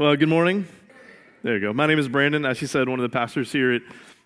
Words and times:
Well, 0.00 0.16
good 0.16 0.30
morning. 0.30 0.66
There 1.42 1.56
you 1.56 1.60
go. 1.60 1.74
My 1.74 1.86
name 1.86 1.98
is 1.98 2.08
Brandon. 2.08 2.46
As 2.46 2.56
she 2.56 2.66
said, 2.66 2.88
one 2.88 2.98
of 2.98 3.02
the 3.02 3.14
pastors 3.14 3.52
here 3.52 3.72
at 3.74 3.82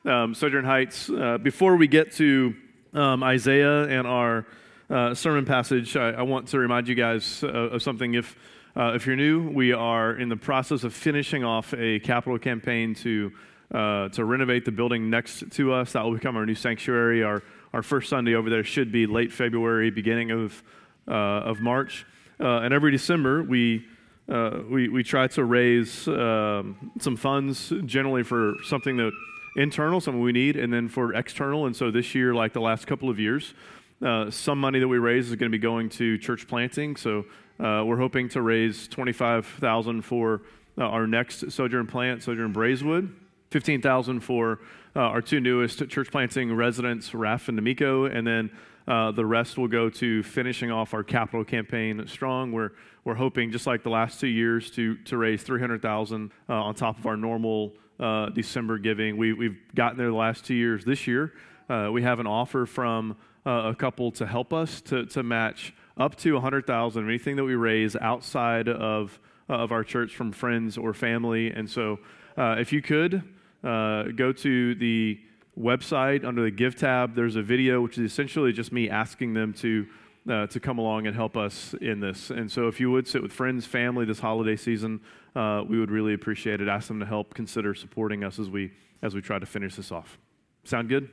um, 0.09 0.33
Sojourn 0.33 0.65
Heights. 0.65 1.11
Uh, 1.11 1.37
before 1.37 1.75
we 1.75 1.89
get 1.89 2.13
to 2.13 2.55
um, 2.93 3.25
Isaiah 3.25 3.83
and 3.89 4.07
our 4.07 4.47
uh, 4.89 5.15
sermon 5.15 5.45
passage, 5.45 5.97
I, 5.97 6.11
I, 6.11 6.23
want 6.23 6.47
to 6.51 6.61
remind 6.61 6.87
you 6.87 6.95
guys 6.95 7.43
uh, 7.43 7.49
of 7.49 7.83
something. 7.83 8.15
If 8.15 8.37
uh, 8.77 8.93
if 8.95 9.05
you're 9.05 9.17
new, 9.17 9.51
we 9.51 9.73
are 9.73 10.17
in 10.17 10.29
the 10.29 10.37
process 10.37 10.85
of 10.85 10.95
finishing 10.95 11.43
off 11.43 11.75
a 11.75 11.99
capital 11.99 12.39
campaign 12.39 12.95
to 12.95 13.33
uh, 13.75 14.11
to 14.11 14.25
renovate 14.25 14.65
the 14.65 14.71
building 14.71 15.11
next 15.11 15.51
to 15.51 15.73
us. 15.73 15.95
That 15.95 16.05
will 16.05 16.15
become 16.15 16.37
our 16.37 16.47
new 16.47 16.55
sanctuary. 16.55 17.25
Our 17.25 17.43
our 17.73 17.83
first 17.83 18.09
Sunday 18.09 18.37
over 18.37 18.49
there 18.49 18.63
should 18.63 18.93
be 18.93 19.09
late 19.09 19.33
February, 19.33 19.91
beginning 19.91 20.31
of 20.31 20.63
uh, 21.09 21.11
of 21.11 21.59
March. 21.59 22.07
and 22.39 22.73
every 22.73 22.93
December 22.93 23.43
we 23.43 23.89
uh, 24.29 24.61
we, 24.71 24.89
we 24.89 25.03
try 25.03 25.27
to 25.29 25.45
raise 25.45 26.09
um, 26.09 26.93
some 26.99 27.17
funds 27.17 27.73
generally 27.85 28.23
for 28.23 28.55
something 28.65 28.97
that 28.97 29.13
internal, 29.57 30.01
something 30.01 30.23
we 30.23 30.33
need, 30.33 30.57
and 30.57 30.73
then 30.73 30.89
for 30.89 31.15
external. 31.15 31.67
And 31.67 31.77
so 31.77 31.91
this 31.91 32.15
year, 32.15 32.35
like 32.35 32.53
the 32.53 32.61
last 32.61 32.87
couple 32.87 33.11
of 33.11 33.21
years, 33.21 33.55
uh, 34.03 34.31
some 34.31 34.59
money 34.59 34.79
that 34.79 34.89
we 34.89 34.99
raise 34.99 35.29
is 35.29 35.37
going 35.37 35.51
to 35.51 35.57
be 35.57 35.63
going 35.63 35.89
to 35.89 36.19
church 36.19 36.49
planting. 36.49 36.97
So 36.97 37.25
uh, 37.61 37.85
we're 37.85 37.99
hoping 37.99 38.29
to 38.31 38.43
raise 38.43 38.89
25000 38.89 40.03
for 40.03 40.43
uh, 40.77 40.83
our 40.85 41.07
next 41.07 41.53
Sojourn 41.53 41.87
plant, 41.87 42.23
Sojourn 42.23 42.53
Braeswood, 42.53 43.15
15000 43.51 44.21
for 44.21 44.59
uh, 44.97 45.01
our 45.01 45.23
two 45.23 45.41
newest 45.41 45.89
church 45.89 46.11
planting 46.11 46.53
residents, 46.55 47.15
Raf 47.15 47.49
and 47.49 47.57
D'Amico, 47.57 48.07
and 48.07 48.27
then 48.27 48.51
uh, 48.87 49.11
the 49.13 49.25
rest 49.25 49.57
will 49.57 49.69
go 49.69 49.89
to 49.89 50.23
finishing 50.23 50.71
off 50.71 50.93
our 50.93 51.03
capital 51.03 51.45
campaign 51.45 52.07
strong. 52.07 52.53
We're, 52.53 52.73
we're 53.05 53.15
hoping, 53.15 53.51
just 53.51 53.67
like 53.67 53.83
the 53.83 53.91
last 53.91 54.21
two 54.21 54.27
years, 54.29 54.71
to, 54.73 54.97
to 55.05 55.17
raise 55.17 55.43
300000 55.43 56.31
uh, 56.49 56.53
on 56.53 56.75
top 56.75 56.99
of 56.99 57.07
our 57.07 57.17
normal 57.17 57.73
uh, 57.99 58.29
December 58.31 58.79
giving. 58.79 59.17
We, 59.17 59.33
we've 59.33 59.57
gotten 59.75 59.97
there 59.97 60.09
the 60.09 60.15
last 60.15 60.45
two 60.45 60.55
years. 60.55 60.85
This 60.85 61.07
year, 61.07 61.33
uh, 61.71 61.89
we 61.93 62.03
have 62.03 62.21
an 62.21 62.27
offer 62.27 62.67
from 62.67 63.17
uh, 63.47 63.71
a 63.73 63.75
couple 63.75 64.11
to 64.13 64.27
help 64.27 64.53
us 64.53 64.83
to, 64.83 65.07
to 65.07 65.23
match 65.23 65.75
up 65.97 66.17
to 66.17 66.35
100000 66.35 67.09
anything 67.09 67.37
that 67.37 67.45
we 67.45 67.55
raise 67.55 67.97
outside 67.97 68.69
of, 68.69 69.19
uh, 69.49 69.55
of 69.55 69.73
our 69.73 69.85
church 69.85 70.15
from 70.15 70.33
friends 70.33 70.77
or 70.77 70.93
family. 70.93 71.51
And 71.51 71.71
so, 71.71 72.01
if 72.37 72.73
you 72.73 72.83
could, 72.83 73.23
go 73.63 74.33
to 74.33 74.75
the 74.75 75.21
website 75.59 76.25
under 76.25 76.43
the 76.43 76.51
Give 76.51 76.75
tab. 76.75 77.15
There's 77.15 77.37
a 77.37 77.43
video 77.43 77.81
which 77.81 77.99
is 77.99 78.11
essentially 78.11 78.53
just 78.53 78.73
me 78.73 78.89
asking 78.89 79.35
them 79.35 79.53
to. 79.55 79.87
Uh, 80.27 80.47
to 80.47 80.59
come 80.59 80.79
along 80.79 81.07
and 81.07 81.15
help 81.15 81.37
us 81.37 81.75
in 81.83 82.01
this. 82.01 82.31
And 82.31 82.51
so, 82.51 82.67
if 82.67 82.81
you 82.81 82.91
would 82.91 83.07
sit 83.07 83.23
with 83.23 83.31
friends, 83.31 83.67
family 83.67 84.07
this 84.07 84.21
holiday 84.21 84.57
season, 84.57 85.03
uh, 85.37 85.63
we 85.69 85.79
would 85.79 85.91
really 85.91 86.15
appreciate 86.15 86.63
it. 86.63 86.67
Ask 86.67 86.89
them 86.89 86.99
to 87.01 87.05
help 87.05 87.35
consider 87.35 87.75
supporting 87.75 88.25
us 88.25 88.39
as 88.39 88.49
we 88.49 88.73
as 89.03 89.15
we 89.15 89.21
try 89.21 89.39
to 89.39 89.45
finish 89.45 89.77
this 89.77 89.93
off. 89.93 90.19
Sound 90.65 90.89
good? 90.89 91.11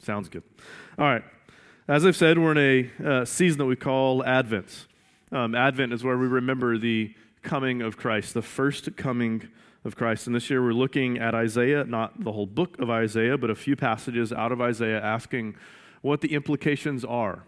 Sounds 0.00 0.30
good. 0.30 0.44
All 0.98 1.04
right. 1.04 1.22
As 1.86 2.06
I've 2.06 2.16
said, 2.16 2.38
we're 2.38 2.52
in 2.52 2.90
a 3.02 3.06
uh, 3.06 3.24
season 3.26 3.58
that 3.58 3.66
we 3.66 3.76
call 3.76 4.24
Advent. 4.24 4.86
Um, 5.30 5.54
Advent 5.54 5.92
is 5.92 6.02
where 6.02 6.16
we 6.16 6.26
remember 6.26 6.78
the 6.78 7.14
coming 7.42 7.82
of 7.82 7.96
Christ, 7.96 8.34
the 8.34 8.42
first 8.42 8.96
coming 8.96 9.48
of 9.84 9.96
Christ. 9.96 10.26
And 10.26 10.34
this 10.34 10.50
year 10.50 10.62
we're 10.62 10.72
looking 10.72 11.18
at 11.18 11.34
Isaiah, 11.34 11.84
not 11.84 12.22
the 12.22 12.32
whole 12.32 12.46
book 12.46 12.78
of 12.80 12.90
Isaiah, 12.90 13.38
but 13.38 13.50
a 13.50 13.54
few 13.54 13.76
passages 13.76 14.32
out 14.32 14.52
of 14.52 14.60
Isaiah 14.60 15.00
asking 15.00 15.56
what 16.02 16.20
the 16.20 16.34
implications 16.34 17.04
are 17.04 17.44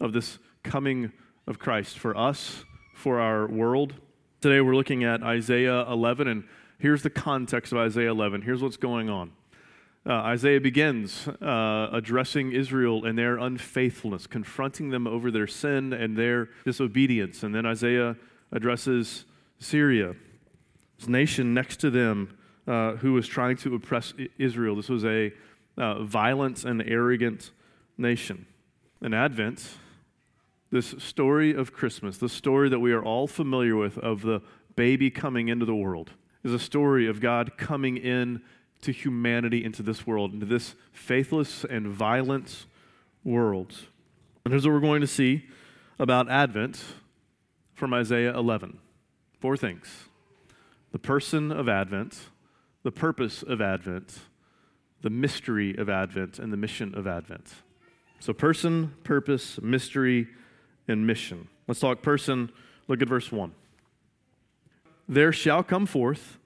of 0.00 0.12
this 0.12 0.38
coming 0.62 1.12
of 1.46 1.58
Christ 1.58 1.98
for 1.98 2.16
us, 2.16 2.64
for 2.94 3.20
our 3.20 3.46
world. 3.46 3.94
Today 4.40 4.60
we're 4.60 4.74
looking 4.74 5.04
at 5.04 5.22
Isaiah 5.22 5.82
11, 5.90 6.28
and 6.28 6.44
here's 6.78 7.02
the 7.02 7.10
context 7.10 7.72
of 7.72 7.78
Isaiah 7.78 8.10
11. 8.10 8.42
Here's 8.42 8.62
what's 8.62 8.76
going 8.76 9.08
on. 9.08 9.32
Uh, 10.04 10.14
Isaiah 10.14 10.60
begins 10.60 11.28
uh, 11.28 11.88
addressing 11.92 12.50
Israel 12.50 13.04
and 13.04 13.16
their 13.16 13.38
unfaithfulness, 13.38 14.26
confronting 14.26 14.90
them 14.90 15.06
over 15.06 15.30
their 15.30 15.46
sin 15.46 15.92
and 15.92 16.16
their 16.16 16.48
disobedience. 16.64 17.44
And 17.44 17.54
then 17.54 17.64
Isaiah 17.66 18.16
addresses 18.50 19.26
Syria 19.60 20.16
nation 21.08 21.54
next 21.54 21.76
to 21.78 21.90
them 21.90 22.36
uh, 22.66 22.92
who 22.96 23.12
was 23.12 23.26
trying 23.26 23.56
to 23.58 23.74
oppress 23.74 24.14
Israel. 24.38 24.76
This 24.76 24.88
was 24.88 25.04
a 25.04 25.32
uh, 25.76 26.02
violent 26.02 26.64
and 26.64 26.82
arrogant 26.82 27.50
nation. 27.98 28.46
In 29.00 29.14
Advent, 29.14 29.68
this 30.70 30.94
story 30.98 31.54
of 31.54 31.72
Christmas, 31.72 32.18
the 32.18 32.28
story 32.28 32.68
that 32.68 32.78
we 32.78 32.92
are 32.92 33.02
all 33.02 33.26
familiar 33.26 33.76
with 33.76 33.98
of 33.98 34.22
the 34.22 34.40
baby 34.76 35.10
coming 35.10 35.48
into 35.48 35.66
the 35.66 35.74
world, 35.74 36.10
is 36.44 36.54
a 36.54 36.58
story 36.58 37.06
of 37.06 37.20
God 37.20 37.56
coming 37.56 37.96
in 37.96 38.40
to 38.82 38.92
humanity, 38.92 39.64
into 39.64 39.82
this 39.82 40.06
world, 40.06 40.32
into 40.32 40.46
this 40.46 40.74
faithless 40.92 41.64
and 41.64 41.86
violent 41.86 42.66
world. 43.24 43.74
And 44.44 44.52
here's 44.52 44.66
what 44.66 44.72
we're 44.72 44.80
going 44.80 45.02
to 45.02 45.06
see 45.06 45.46
about 45.98 46.28
Advent 46.28 46.82
from 47.74 47.94
Isaiah 47.94 48.36
11 48.36 48.78
four 49.40 49.56
things 49.56 50.04
the 50.92 50.98
person 50.98 51.50
of 51.50 51.68
Advent, 51.68 52.28
the 52.82 52.92
purpose 52.92 53.42
of 53.42 53.60
Advent, 53.60 54.20
the 55.00 55.10
mystery 55.10 55.74
of 55.76 55.88
Advent, 55.88 56.38
and 56.38 56.52
the 56.52 56.56
mission 56.56 56.94
of 56.94 57.06
Advent. 57.06 57.54
So, 58.20 58.32
person, 58.32 58.94
purpose, 59.02 59.60
mystery, 59.60 60.28
and 60.86 61.06
mission. 61.06 61.48
Let's 61.66 61.80
talk 61.80 62.02
person. 62.02 62.52
Look 62.86 63.02
at 63.02 63.08
verse 63.08 63.32
1. 63.32 63.52
There 65.08 65.32
shall 65.32 65.62
come 65.62 65.86
forth 65.86 66.38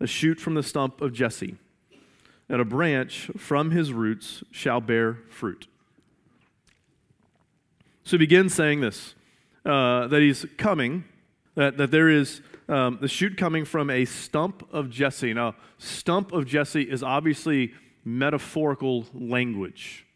a 0.00 0.06
shoot 0.06 0.38
from 0.38 0.54
the 0.54 0.62
stump 0.62 1.00
of 1.00 1.12
Jesse, 1.12 1.56
and 2.48 2.60
a 2.60 2.64
branch 2.64 3.30
from 3.36 3.70
his 3.70 3.92
roots 3.92 4.44
shall 4.50 4.80
bear 4.80 5.18
fruit. 5.30 5.66
So 8.04 8.12
he 8.12 8.18
begins 8.18 8.54
saying 8.54 8.80
this 8.80 9.14
uh, 9.64 10.06
that 10.08 10.20
he's 10.20 10.44
coming, 10.58 11.04
that, 11.54 11.78
that 11.78 11.90
there 11.90 12.10
is 12.10 12.42
um, 12.68 12.98
the 13.00 13.08
shoot 13.08 13.36
coming 13.36 13.64
from 13.64 13.90
a 13.90 14.04
stump 14.04 14.66
of 14.72 14.90
Jesse. 14.90 15.34
Now, 15.34 15.54
stump 15.78 16.32
of 16.32 16.46
Jesse 16.46 16.82
is 16.82 17.02
obviously 17.02 17.74
metaphorical 18.04 19.06
language, 19.12 20.06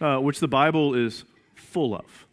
uh, 0.00 0.18
which 0.18 0.40
the 0.40 0.48
Bible 0.48 0.94
is 0.94 1.24
full 1.54 1.94
of. 1.94 2.26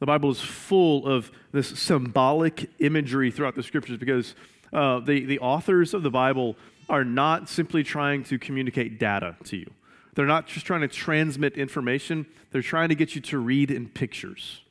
The 0.00 0.06
Bible 0.06 0.30
is 0.30 0.40
full 0.40 1.06
of 1.06 1.30
this 1.52 1.68
symbolic 1.68 2.70
imagery 2.78 3.30
throughout 3.30 3.56
the 3.56 3.62
scriptures 3.62 3.98
because 3.98 4.34
uh, 4.72 5.00
the, 5.00 5.24
the 5.24 5.40
authors 5.40 5.94
of 5.94 6.02
the 6.02 6.10
Bible 6.10 6.56
are 6.88 7.04
not 7.04 7.48
simply 7.48 7.82
trying 7.82 8.22
to 8.24 8.38
communicate 8.38 8.98
data 8.98 9.36
to 9.44 9.56
you. 9.56 9.70
They're 10.14 10.26
not 10.26 10.46
just 10.46 10.66
trying 10.66 10.80
to 10.80 10.88
transmit 10.88 11.56
information, 11.56 12.26
they're 12.50 12.62
trying 12.62 12.88
to 12.88 12.94
get 12.94 13.14
you 13.14 13.20
to 13.22 13.38
read 13.38 13.70
in 13.70 13.88
pictures, 13.88 14.62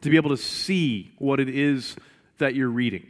to 0.00 0.10
be 0.10 0.16
able 0.16 0.30
to 0.30 0.36
see 0.36 1.12
what 1.18 1.40
it 1.40 1.48
is 1.48 1.96
that 2.38 2.54
you're 2.54 2.68
reading. 2.68 3.06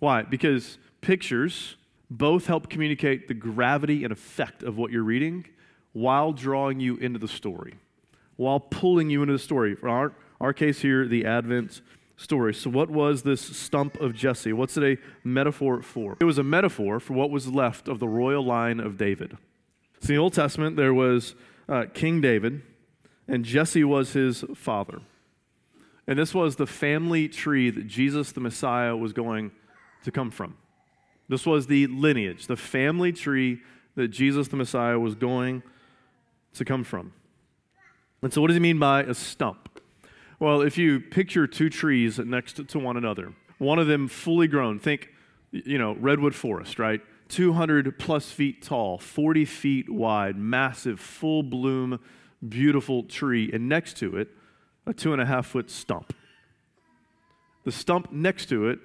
Why? 0.00 0.22
Because 0.22 0.78
pictures 1.00 1.76
both 2.10 2.46
help 2.46 2.68
communicate 2.68 3.28
the 3.28 3.34
gravity 3.34 4.02
and 4.02 4.12
effect 4.12 4.62
of 4.64 4.76
what 4.76 4.90
you're 4.90 5.04
reading 5.04 5.46
while 5.92 6.32
drawing 6.32 6.80
you 6.80 6.96
into 6.96 7.18
the 7.18 7.28
story, 7.28 7.74
while 8.36 8.58
pulling 8.58 9.10
you 9.10 9.22
into 9.22 9.32
the 9.32 9.38
story. 9.38 9.76
For 9.76 9.88
our, 9.88 10.12
our 10.40 10.52
case 10.52 10.80
here, 10.80 11.06
the 11.06 11.24
Advent 11.24 11.82
story. 12.16 12.52
So, 12.54 12.70
what 12.70 12.90
was 12.90 13.22
this 13.22 13.40
stump 13.40 14.00
of 14.00 14.14
Jesse? 14.14 14.52
What's 14.52 14.76
it 14.76 14.82
a 14.82 14.98
metaphor 15.22 15.82
for? 15.82 16.16
It 16.20 16.24
was 16.24 16.38
a 16.38 16.42
metaphor 16.42 17.00
for 17.00 17.14
what 17.14 17.30
was 17.30 17.48
left 17.48 17.88
of 17.88 17.98
the 17.98 18.08
royal 18.08 18.44
line 18.44 18.80
of 18.80 18.96
David. 18.96 19.36
So, 20.00 20.10
in 20.10 20.16
the 20.16 20.20
Old 20.20 20.34
Testament, 20.34 20.76
there 20.76 20.94
was 20.94 21.34
uh, 21.68 21.84
King 21.92 22.20
David, 22.20 22.62
and 23.28 23.44
Jesse 23.44 23.84
was 23.84 24.12
his 24.12 24.44
father. 24.54 25.00
And 26.06 26.18
this 26.18 26.34
was 26.34 26.56
the 26.56 26.66
family 26.66 27.28
tree 27.28 27.70
that 27.70 27.86
Jesus 27.86 28.32
the 28.32 28.40
Messiah 28.40 28.96
was 28.96 29.12
going 29.12 29.52
to 30.04 30.10
come 30.10 30.30
from. 30.30 30.56
This 31.28 31.46
was 31.46 31.66
the 31.66 31.86
lineage, 31.86 32.46
the 32.46 32.56
family 32.56 33.12
tree 33.12 33.60
that 33.94 34.08
Jesus 34.08 34.48
the 34.48 34.56
Messiah 34.56 34.98
was 34.98 35.14
going 35.14 35.62
to 36.54 36.64
come 36.64 36.84
from. 36.84 37.12
And 38.22 38.32
so, 38.32 38.40
what 38.40 38.48
does 38.48 38.56
he 38.56 38.60
mean 38.60 38.78
by 38.78 39.02
a 39.02 39.14
stump? 39.14 39.80
Well, 40.38 40.62
if 40.62 40.78
you 40.78 41.00
picture 41.00 41.46
two 41.46 41.68
trees 41.68 42.18
next 42.18 42.66
to 42.68 42.78
one 42.78 42.96
another, 42.96 43.32
one 43.58 43.78
of 43.78 43.86
them 43.86 44.08
fully 44.08 44.48
grown, 44.48 44.78
think, 44.78 45.10
you 45.52 45.78
know, 45.78 45.92
redwood 45.94 46.34
forest, 46.34 46.78
right? 46.78 47.00
200 47.28 47.98
plus 47.98 48.30
feet 48.32 48.62
tall, 48.62 48.98
40 48.98 49.44
feet 49.44 49.90
wide, 49.90 50.36
massive, 50.36 50.98
full 50.98 51.42
bloom, 51.42 52.00
beautiful 52.46 53.04
tree, 53.04 53.50
and 53.52 53.68
next 53.68 53.98
to 53.98 54.16
it, 54.16 54.28
a 54.86 54.92
two 54.92 55.12
and 55.12 55.22
a 55.22 55.26
half 55.26 55.46
foot 55.46 55.70
stump. 55.70 56.14
The 57.64 57.72
stump 57.72 58.10
next 58.10 58.46
to 58.46 58.68
it 58.68 58.80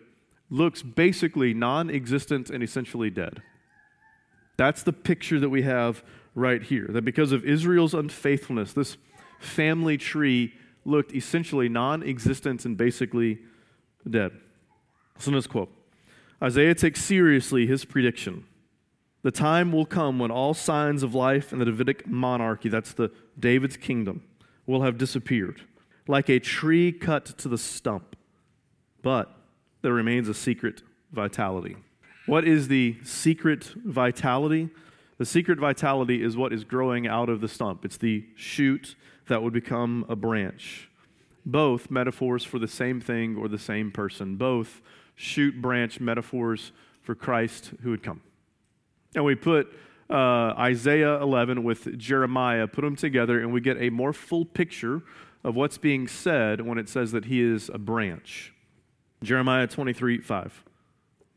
looks 0.49 0.81
basically 0.81 1.53
non 1.53 1.89
existent 1.89 2.49
and 2.49 2.63
essentially 2.63 3.09
dead. 3.09 3.41
That's 4.57 4.83
the 4.83 4.93
picture 4.93 5.39
that 5.39 5.49
we 5.49 5.63
have 5.63 6.03
right 6.33 6.61
here. 6.61 6.87
That 6.89 7.03
because 7.03 7.31
of 7.31 7.43
Israel's 7.43 7.93
unfaithfulness, 7.93 8.73
this 8.73 8.97
family 9.39 9.97
tree 9.97 10.53
looked 10.85 11.13
essentially 11.13 11.69
non 11.69 12.03
existent 12.03 12.65
and 12.65 12.77
basically 12.77 13.39
dead. 14.09 14.31
So 15.17 15.31
let's 15.31 15.47
quote 15.47 15.71
Isaiah 16.41 16.75
takes 16.75 17.03
seriously 17.03 17.65
his 17.65 17.85
prediction. 17.85 18.45
The 19.23 19.31
time 19.31 19.71
will 19.71 19.87
come 19.87 20.19
when 20.19 20.29
all 20.29 20.53
signs 20.53 21.01
of 21.01 21.15
life 21.15 21.51
in 21.51 21.57
the 21.57 21.65
Davidic 21.65 22.05
monarchy, 22.05 22.69
that's 22.69 22.93
the 22.93 23.11
David's 23.39 23.75
kingdom, 23.75 24.23
will 24.67 24.83
have 24.83 24.99
disappeared, 24.99 25.61
like 26.07 26.29
a 26.29 26.39
tree 26.39 26.91
cut 26.91 27.25
to 27.39 27.47
the 27.47 27.57
stump. 27.57 28.15
But 29.01 29.34
there 29.85 29.93
remains 29.93 30.27
a 30.27 30.33
secret 30.33 30.81
vitality. 31.11 31.77
What 32.25 32.47
is 32.47 32.69
the 32.69 32.97
secret 33.03 33.65
vitality? 33.85 34.71
The 35.19 35.25
secret 35.25 35.59
vitality 35.59 36.23
is 36.23 36.35
what 36.35 36.51
is 36.51 36.63
growing 36.63 37.05
out 37.05 37.29
of 37.29 37.39
the 37.39 37.47
stump. 37.47 37.85
It's 37.85 37.97
the 37.97 38.25
shoot 38.35 38.95
that 39.27 39.43
would 39.43 39.53
become 39.53 40.03
a 40.09 40.15
branch. 40.15 40.89
Both 41.45 41.91
metaphors 41.91 42.43
for 42.43 42.57
the 42.57 42.67
same 42.67 42.99
thing 42.99 43.35
or 43.35 43.47
the 43.47 43.59
same 43.59 43.91
person. 43.91 44.37
Both 44.37 44.81
shoot 45.13 45.61
branch 45.61 45.99
metaphors 45.99 46.71
for 47.03 47.13
Christ 47.13 47.73
who 47.83 47.91
would 47.91 48.01
come. 48.01 48.21
And 49.13 49.23
we 49.23 49.35
put 49.35 49.71
uh, 50.09 50.55
Isaiah 50.57 51.21
11 51.21 51.63
with 51.63 51.95
Jeremiah, 51.99 52.65
put 52.65 52.81
them 52.81 52.95
together, 52.95 53.39
and 53.39 53.53
we 53.53 53.61
get 53.61 53.79
a 53.79 53.91
more 53.91 54.13
full 54.13 54.45
picture 54.45 55.03
of 55.43 55.55
what's 55.55 55.77
being 55.77 56.07
said 56.07 56.61
when 56.61 56.79
it 56.79 56.89
says 56.89 57.11
that 57.11 57.25
he 57.25 57.39
is 57.39 57.69
a 57.71 57.77
branch. 57.77 58.51
Jeremiah 59.25 59.65
23 59.65 60.19
5. 60.19 60.63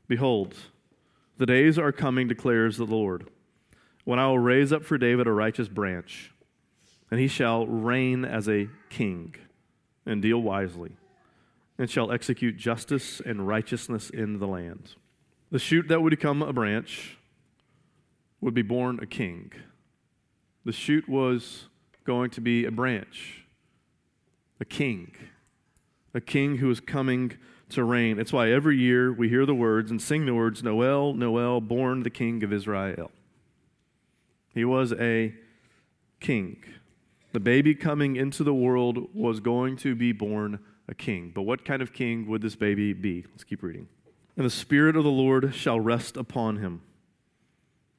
Behold, 0.08 0.54
the 1.38 1.46
days 1.46 1.78
are 1.78 1.90
coming, 1.90 2.28
declares 2.28 2.76
the 2.76 2.84
Lord, 2.84 3.30
when 4.04 4.18
I 4.18 4.26
will 4.26 4.38
raise 4.38 4.74
up 4.74 4.84
for 4.84 4.98
David 4.98 5.26
a 5.26 5.32
righteous 5.32 5.68
branch, 5.68 6.32
and 7.10 7.18
he 7.18 7.28
shall 7.28 7.66
reign 7.66 8.26
as 8.26 8.46
a 8.46 8.68
king 8.90 9.34
and 10.04 10.20
deal 10.20 10.42
wisely, 10.42 10.92
and 11.78 11.90
shall 11.90 12.12
execute 12.12 12.58
justice 12.58 13.22
and 13.24 13.48
righteousness 13.48 14.10
in 14.10 14.38
the 14.38 14.46
land. 14.46 14.94
The 15.50 15.58
shoot 15.58 15.88
that 15.88 16.02
would 16.02 16.10
become 16.10 16.42
a 16.42 16.52
branch 16.52 17.16
would 18.42 18.54
be 18.54 18.62
born 18.62 18.98
a 19.00 19.06
king. 19.06 19.50
The 20.66 20.72
shoot 20.72 21.08
was 21.08 21.68
going 22.04 22.28
to 22.30 22.42
be 22.42 22.66
a 22.66 22.70
branch, 22.70 23.44
a 24.60 24.66
king, 24.66 25.14
a 26.12 26.20
king 26.20 26.58
who 26.58 26.66
was 26.66 26.80
coming 26.80 27.32
to 27.70 27.84
reign. 27.84 28.18
It's 28.18 28.32
why 28.32 28.50
every 28.50 28.76
year 28.76 29.12
we 29.12 29.28
hear 29.28 29.46
the 29.46 29.54
words 29.54 29.90
and 29.90 30.00
sing 30.00 30.26
the 30.26 30.34
words 30.34 30.62
Noel, 30.62 31.14
Noel, 31.14 31.60
born 31.60 32.02
the 32.02 32.10
king 32.10 32.42
of 32.42 32.52
Israel. 32.52 33.10
He 34.54 34.64
was 34.64 34.92
a 34.92 35.34
king. 36.20 36.64
The 37.32 37.40
baby 37.40 37.74
coming 37.74 38.16
into 38.16 38.42
the 38.42 38.54
world 38.54 39.14
was 39.14 39.40
going 39.40 39.76
to 39.78 39.94
be 39.94 40.12
born 40.12 40.60
a 40.88 40.94
king. 40.94 41.30
But 41.34 41.42
what 41.42 41.64
kind 41.64 41.82
of 41.82 41.92
king 41.92 42.26
would 42.28 42.42
this 42.42 42.56
baby 42.56 42.92
be? 42.92 43.24
Let's 43.30 43.44
keep 43.44 43.62
reading. 43.62 43.88
And 44.36 44.46
the 44.46 44.50
Spirit 44.50 44.96
of 44.96 45.04
the 45.04 45.10
Lord 45.10 45.54
shall 45.54 45.78
rest 45.78 46.16
upon 46.16 46.56
him 46.56 46.82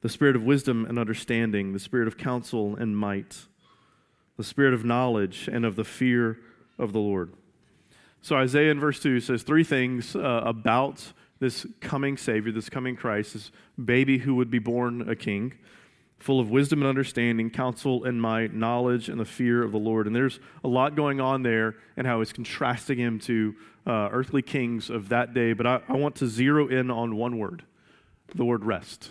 the 0.00 0.08
Spirit 0.08 0.34
of 0.34 0.42
wisdom 0.42 0.86
and 0.86 0.98
understanding, 0.98 1.72
the 1.72 1.78
Spirit 1.78 2.08
of 2.08 2.16
counsel 2.16 2.74
and 2.74 2.96
might, 2.96 3.46
the 4.36 4.44
Spirit 4.44 4.72
of 4.72 4.84
knowledge 4.84 5.48
and 5.52 5.64
of 5.64 5.76
the 5.76 5.84
fear 5.84 6.38
of 6.78 6.92
the 6.92 6.98
Lord. 6.98 7.34
So, 8.22 8.36
Isaiah 8.36 8.70
in 8.70 8.80
verse 8.80 9.00
2 9.00 9.20
says 9.20 9.42
three 9.42 9.64
things 9.64 10.14
uh, 10.14 10.42
about 10.44 11.12
this 11.38 11.66
coming 11.80 12.16
Savior, 12.16 12.52
this 12.52 12.68
coming 12.68 12.96
Christ, 12.96 13.32
this 13.32 13.50
baby 13.82 14.18
who 14.18 14.34
would 14.34 14.50
be 14.50 14.58
born 14.58 15.08
a 15.08 15.16
king 15.16 15.54
full 16.20 16.38
of 16.38 16.50
wisdom 16.50 16.80
and 16.80 16.88
understanding, 16.88 17.50
counsel 17.50 18.04
and 18.04 18.20
might, 18.20 18.54
knowledge 18.54 19.08
and 19.08 19.18
the 19.18 19.24
fear 19.24 19.62
of 19.62 19.72
the 19.72 19.78
Lord. 19.78 20.06
And 20.06 20.14
there's 20.14 20.38
a 20.62 20.68
lot 20.68 20.94
going 20.94 21.20
on 21.20 21.42
there 21.42 21.76
and 21.96 22.06
how 22.06 22.20
it's 22.20 22.32
contrasting 22.32 22.98
him 22.98 23.18
to 23.20 23.54
uh, 23.86 24.10
earthly 24.12 24.42
kings 24.42 24.90
of 24.90 25.08
that 25.08 25.32
day. 25.32 25.54
But 25.54 25.66
I, 25.66 25.80
I 25.88 25.94
want 25.94 26.16
to 26.16 26.26
zero 26.26 26.68
in 26.68 26.90
on 26.90 27.16
one 27.16 27.38
word 27.38 27.64
the 28.34 28.44
word 28.44 28.64
rest. 28.64 29.10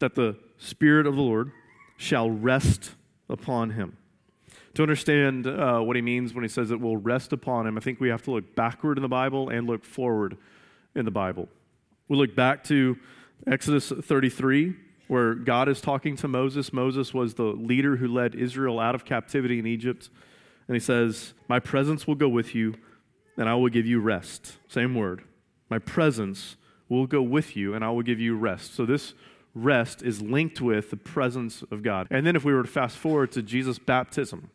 That 0.00 0.14
the 0.14 0.36
Spirit 0.56 1.06
of 1.06 1.14
the 1.14 1.22
Lord 1.22 1.52
shall 1.96 2.30
rest 2.30 2.92
upon 3.28 3.70
him. 3.70 3.97
To 4.78 4.82
understand 4.82 5.48
uh, 5.48 5.80
what 5.80 5.96
he 5.96 6.02
means 6.02 6.34
when 6.34 6.44
he 6.44 6.48
says 6.48 6.70
it 6.70 6.80
will 6.80 6.98
rest 6.98 7.32
upon 7.32 7.66
him, 7.66 7.76
I 7.76 7.80
think 7.80 7.98
we 7.98 8.10
have 8.10 8.22
to 8.22 8.30
look 8.30 8.54
backward 8.54 8.96
in 8.96 9.02
the 9.02 9.08
Bible 9.08 9.48
and 9.48 9.66
look 9.66 9.84
forward 9.84 10.36
in 10.94 11.04
the 11.04 11.10
Bible. 11.10 11.48
We 12.06 12.16
look 12.16 12.36
back 12.36 12.62
to 12.66 12.96
Exodus 13.44 13.88
33 13.88 14.76
where 15.08 15.34
God 15.34 15.68
is 15.68 15.80
talking 15.80 16.14
to 16.18 16.28
Moses. 16.28 16.72
Moses 16.72 17.12
was 17.12 17.34
the 17.34 17.42
leader 17.42 17.96
who 17.96 18.06
led 18.06 18.36
Israel 18.36 18.78
out 18.78 18.94
of 18.94 19.04
captivity 19.04 19.58
in 19.58 19.66
Egypt. 19.66 20.10
And 20.68 20.76
he 20.76 20.80
says, 20.80 21.34
My 21.48 21.58
presence 21.58 22.06
will 22.06 22.14
go 22.14 22.28
with 22.28 22.54
you, 22.54 22.74
and 23.36 23.48
I 23.48 23.56
will 23.56 23.70
give 23.70 23.84
you 23.84 23.98
rest. 23.98 24.58
Same 24.68 24.94
word. 24.94 25.24
My 25.68 25.80
presence 25.80 26.54
will 26.88 27.08
go 27.08 27.20
with 27.20 27.56
you, 27.56 27.74
and 27.74 27.84
I 27.84 27.90
will 27.90 28.04
give 28.04 28.20
you 28.20 28.36
rest. 28.36 28.76
So 28.76 28.86
this 28.86 29.14
rest 29.56 30.02
is 30.02 30.22
linked 30.22 30.60
with 30.60 30.90
the 30.90 30.96
presence 30.96 31.64
of 31.72 31.82
God. 31.82 32.06
And 32.12 32.24
then 32.24 32.36
if 32.36 32.44
we 32.44 32.54
were 32.54 32.62
to 32.62 32.68
fast 32.68 32.96
forward 32.96 33.32
to 33.32 33.42
Jesus' 33.42 33.80
baptism, 33.80 34.52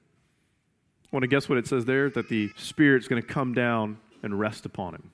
want 1.14 1.24
to 1.24 1.28
guess 1.28 1.48
what 1.48 1.58
it 1.58 1.68
says 1.68 1.86
there? 1.86 2.10
That 2.10 2.28
the 2.28 2.50
Spirit's 2.58 3.08
going 3.08 3.22
to 3.22 3.28
come 3.28 3.54
down 3.54 4.00
and 4.24 4.38
rest 4.38 4.66
upon 4.66 4.96
him. 4.96 5.12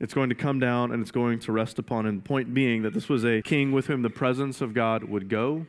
It's 0.00 0.14
going 0.14 0.30
to 0.30 0.34
come 0.34 0.58
down 0.58 0.90
and 0.90 1.02
it's 1.02 1.10
going 1.10 1.40
to 1.40 1.52
rest 1.52 1.78
upon 1.78 2.06
him. 2.06 2.16
The 2.16 2.22
point 2.22 2.54
being 2.54 2.82
that 2.82 2.94
this 2.94 3.08
was 3.08 3.24
a 3.24 3.42
king 3.42 3.72
with 3.72 3.86
whom 3.86 4.02
the 4.02 4.10
presence 4.10 4.60
of 4.60 4.72
God 4.72 5.04
would 5.04 5.28
go, 5.28 5.66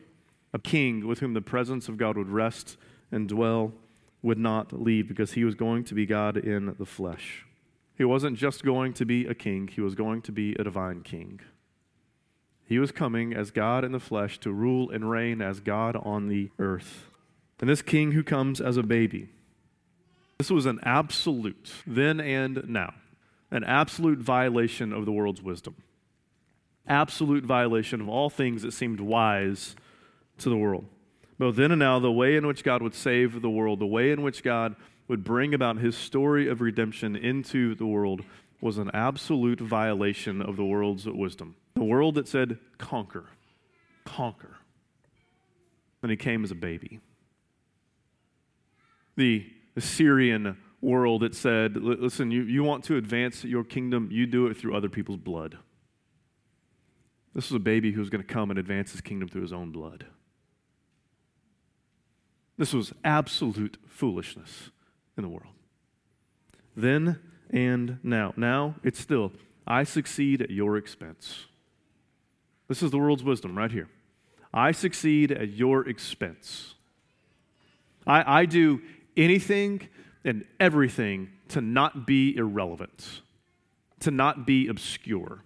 a 0.52 0.58
king 0.58 1.06
with 1.06 1.18
whom 1.18 1.34
the 1.34 1.40
presence 1.40 1.88
of 1.88 1.98
God 1.98 2.16
would 2.16 2.30
rest 2.30 2.76
and 3.12 3.28
dwell, 3.28 3.72
would 4.22 4.38
not 4.38 4.72
leave 4.72 5.08
because 5.08 5.32
he 5.32 5.44
was 5.44 5.54
going 5.54 5.84
to 5.84 5.94
be 5.94 6.06
God 6.06 6.36
in 6.36 6.74
the 6.78 6.86
flesh. 6.86 7.44
He 7.96 8.04
wasn't 8.04 8.38
just 8.38 8.64
going 8.64 8.92
to 8.94 9.04
be 9.04 9.26
a 9.26 9.34
king, 9.34 9.68
he 9.68 9.80
was 9.80 9.94
going 9.94 10.22
to 10.22 10.32
be 10.32 10.54
a 10.54 10.64
divine 10.64 11.02
king. 11.02 11.40
He 12.64 12.78
was 12.78 12.92
coming 12.92 13.34
as 13.34 13.50
God 13.50 13.84
in 13.84 13.92
the 13.92 13.98
flesh 13.98 14.38
to 14.40 14.52
rule 14.52 14.90
and 14.90 15.10
reign 15.10 15.42
as 15.42 15.58
God 15.58 15.96
on 15.96 16.28
the 16.28 16.50
earth. 16.58 17.09
And 17.60 17.68
this 17.68 17.82
king 17.82 18.12
who 18.12 18.22
comes 18.22 18.60
as 18.60 18.76
a 18.76 18.82
baby, 18.82 19.28
this 20.38 20.50
was 20.50 20.66
an 20.66 20.80
absolute 20.82 21.72
then 21.86 22.20
and 22.20 22.68
now 22.68 22.94
an 23.50 23.64
absolute 23.64 24.18
violation 24.18 24.92
of 24.92 25.04
the 25.04 25.12
world's 25.12 25.42
wisdom, 25.42 25.76
absolute 26.86 27.44
violation 27.44 28.00
of 28.00 28.08
all 28.08 28.30
things 28.30 28.62
that 28.62 28.72
seemed 28.72 29.00
wise 29.00 29.74
to 30.38 30.48
the 30.48 30.56
world. 30.56 30.86
Both 31.38 31.56
then 31.56 31.72
and 31.72 31.78
now, 31.78 31.98
the 31.98 32.12
way 32.12 32.36
in 32.36 32.46
which 32.46 32.62
God 32.62 32.82
would 32.82 32.94
save 32.94 33.40
the 33.40 33.50
world, 33.50 33.78
the 33.78 33.86
way 33.86 34.10
in 34.10 34.22
which 34.22 34.42
God 34.42 34.76
would 35.08 35.24
bring 35.24 35.54
about 35.54 35.78
his 35.78 35.96
story 35.96 36.48
of 36.48 36.60
redemption 36.60 37.16
into 37.16 37.74
the 37.74 37.86
world 37.86 38.22
was 38.60 38.78
an 38.78 38.90
absolute 38.92 39.58
violation 39.58 40.42
of 40.42 40.56
the 40.56 40.64
world's 40.64 41.06
wisdom. 41.06 41.56
The 41.74 41.84
world 41.84 42.14
that 42.16 42.28
said, 42.28 42.58
conquer, 42.78 43.24
conquer. 44.04 44.56
And 46.02 46.10
he 46.10 46.16
came 46.16 46.44
as 46.44 46.50
a 46.50 46.54
baby. 46.54 47.00
The 49.16 49.46
Assyrian 49.76 50.56
world 50.80 51.22
that 51.22 51.34
said, 51.34 51.76
listen, 51.76 52.30
you, 52.30 52.42
you 52.42 52.64
want 52.64 52.84
to 52.84 52.96
advance 52.96 53.44
your 53.44 53.64
kingdom, 53.64 54.08
you 54.10 54.26
do 54.26 54.46
it 54.46 54.56
through 54.56 54.74
other 54.74 54.88
people's 54.88 55.18
blood. 55.18 55.58
This 57.34 57.50
was 57.50 57.56
a 57.56 57.60
baby 57.60 57.92
who 57.92 58.00
was 58.00 58.10
going 58.10 58.22
to 58.22 58.32
come 58.32 58.50
and 58.50 58.58
advance 58.58 58.92
his 58.92 59.00
kingdom 59.00 59.28
through 59.28 59.42
his 59.42 59.52
own 59.52 59.70
blood. 59.70 60.06
This 62.56 62.72
was 62.72 62.92
absolute 63.04 63.78
foolishness 63.86 64.70
in 65.16 65.22
the 65.22 65.28
world. 65.28 65.54
Then 66.76 67.18
and 67.50 67.98
now. 68.02 68.32
Now 68.36 68.76
it's 68.82 69.00
still, 69.00 69.32
I 69.66 69.84
succeed 69.84 70.42
at 70.42 70.50
your 70.50 70.76
expense. 70.76 71.46
This 72.68 72.82
is 72.82 72.90
the 72.90 72.98
world's 72.98 73.24
wisdom 73.24 73.56
right 73.56 73.72
here. 73.72 73.88
I 74.52 74.72
succeed 74.72 75.30
at 75.32 75.50
your 75.50 75.88
expense. 75.88 76.74
I, 78.06 78.40
I 78.40 78.44
do 78.46 78.82
anything 79.16 79.88
and 80.24 80.44
everything 80.58 81.30
to 81.48 81.60
not 81.60 82.06
be 82.06 82.36
irrelevant, 82.36 83.22
to 84.00 84.10
not 84.10 84.46
be 84.46 84.68
obscure, 84.68 85.42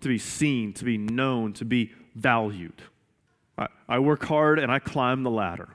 to 0.00 0.08
be 0.08 0.18
seen, 0.18 0.72
to 0.74 0.84
be 0.84 0.98
known, 0.98 1.52
to 1.54 1.64
be 1.64 1.92
valued. 2.14 2.82
I, 3.56 3.68
I 3.88 3.98
work 3.98 4.24
hard 4.24 4.58
and 4.58 4.70
I 4.70 4.78
climb 4.78 5.22
the 5.22 5.30
ladder. 5.30 5.70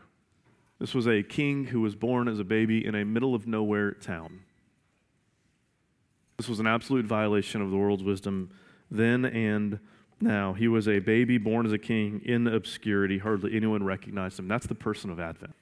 This 0.79 0.93
was 0.93 1.07
a 1.07 1.23
king 1.23 1.65
who 1.65 1.81
was 1.81 1.95
born 1.95 2.27
as 2.27 2.39
a 2.39 2.43
baby 2.43 2.85
in 2.85 2.95
a 2.95 3.05
middle 3.05 3.35
of 3.35 3.47
nowhere 3.47 3.91
town. 3.91 4.41
This 6.37 6.49
was 6.49 6.59
an 6.59 6.67
absolute 6.67 7.05
violation 7.05 7.61
of 7.61 7.69
the 7.69 7.77
world's 7.77 8.03
wisdom 8.03 8.51
then 8.89 9.25
and 9.25 9.79
now. 10.19 10.53
He 10.53 10.67
was 10.67 10.87
a 10.87 10.99
baby 10.99 11.37
born 11.37 11.65
as 11.65 11.71
a 11.71 11.77
king 11.77 12.21
in 12.25 12.47
obscurity. 12.47 13.19
Hardly 13.19 13.55
anyone 13.55 13.83
recognized 13.83 14.39
him. 14.39 14.47
That's 14.47 14.67
the 14.67 14.75
person 14.75 15.09
of 15.09 15.19
Advent 15.19 15.53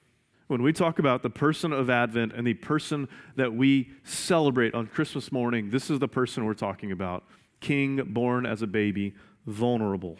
when 0.52 0.62
we 0.62 0.72
talk 0.74 0.98
about 0.98 1.22
the 1.22 1.30
person 1.30 1.72
of 1.72 1.88
Advent 1.88 2.34
and 2.34 2.46
the 2.46 2.52
person 2.52 3.08
that 3.36 3.54
we 3.54 3.90
celebrate 4.04 4.74
on 4.74 4.86
Christmas 4.86 5.32
morning, 5.32 5.70
this 5.70 5.88
is 5.88 5.98
the 5.98 6.08
person 6.08 6.44
we're 6.44 6.52
talking 6.52 6.92
about. 6.92 7.24
King 7.60 8.02
born 8.12 8.44
as 8.44 8.60
a 8.60 8.66
baby, 8.66 9.14
vulnerable. 9.46 10.18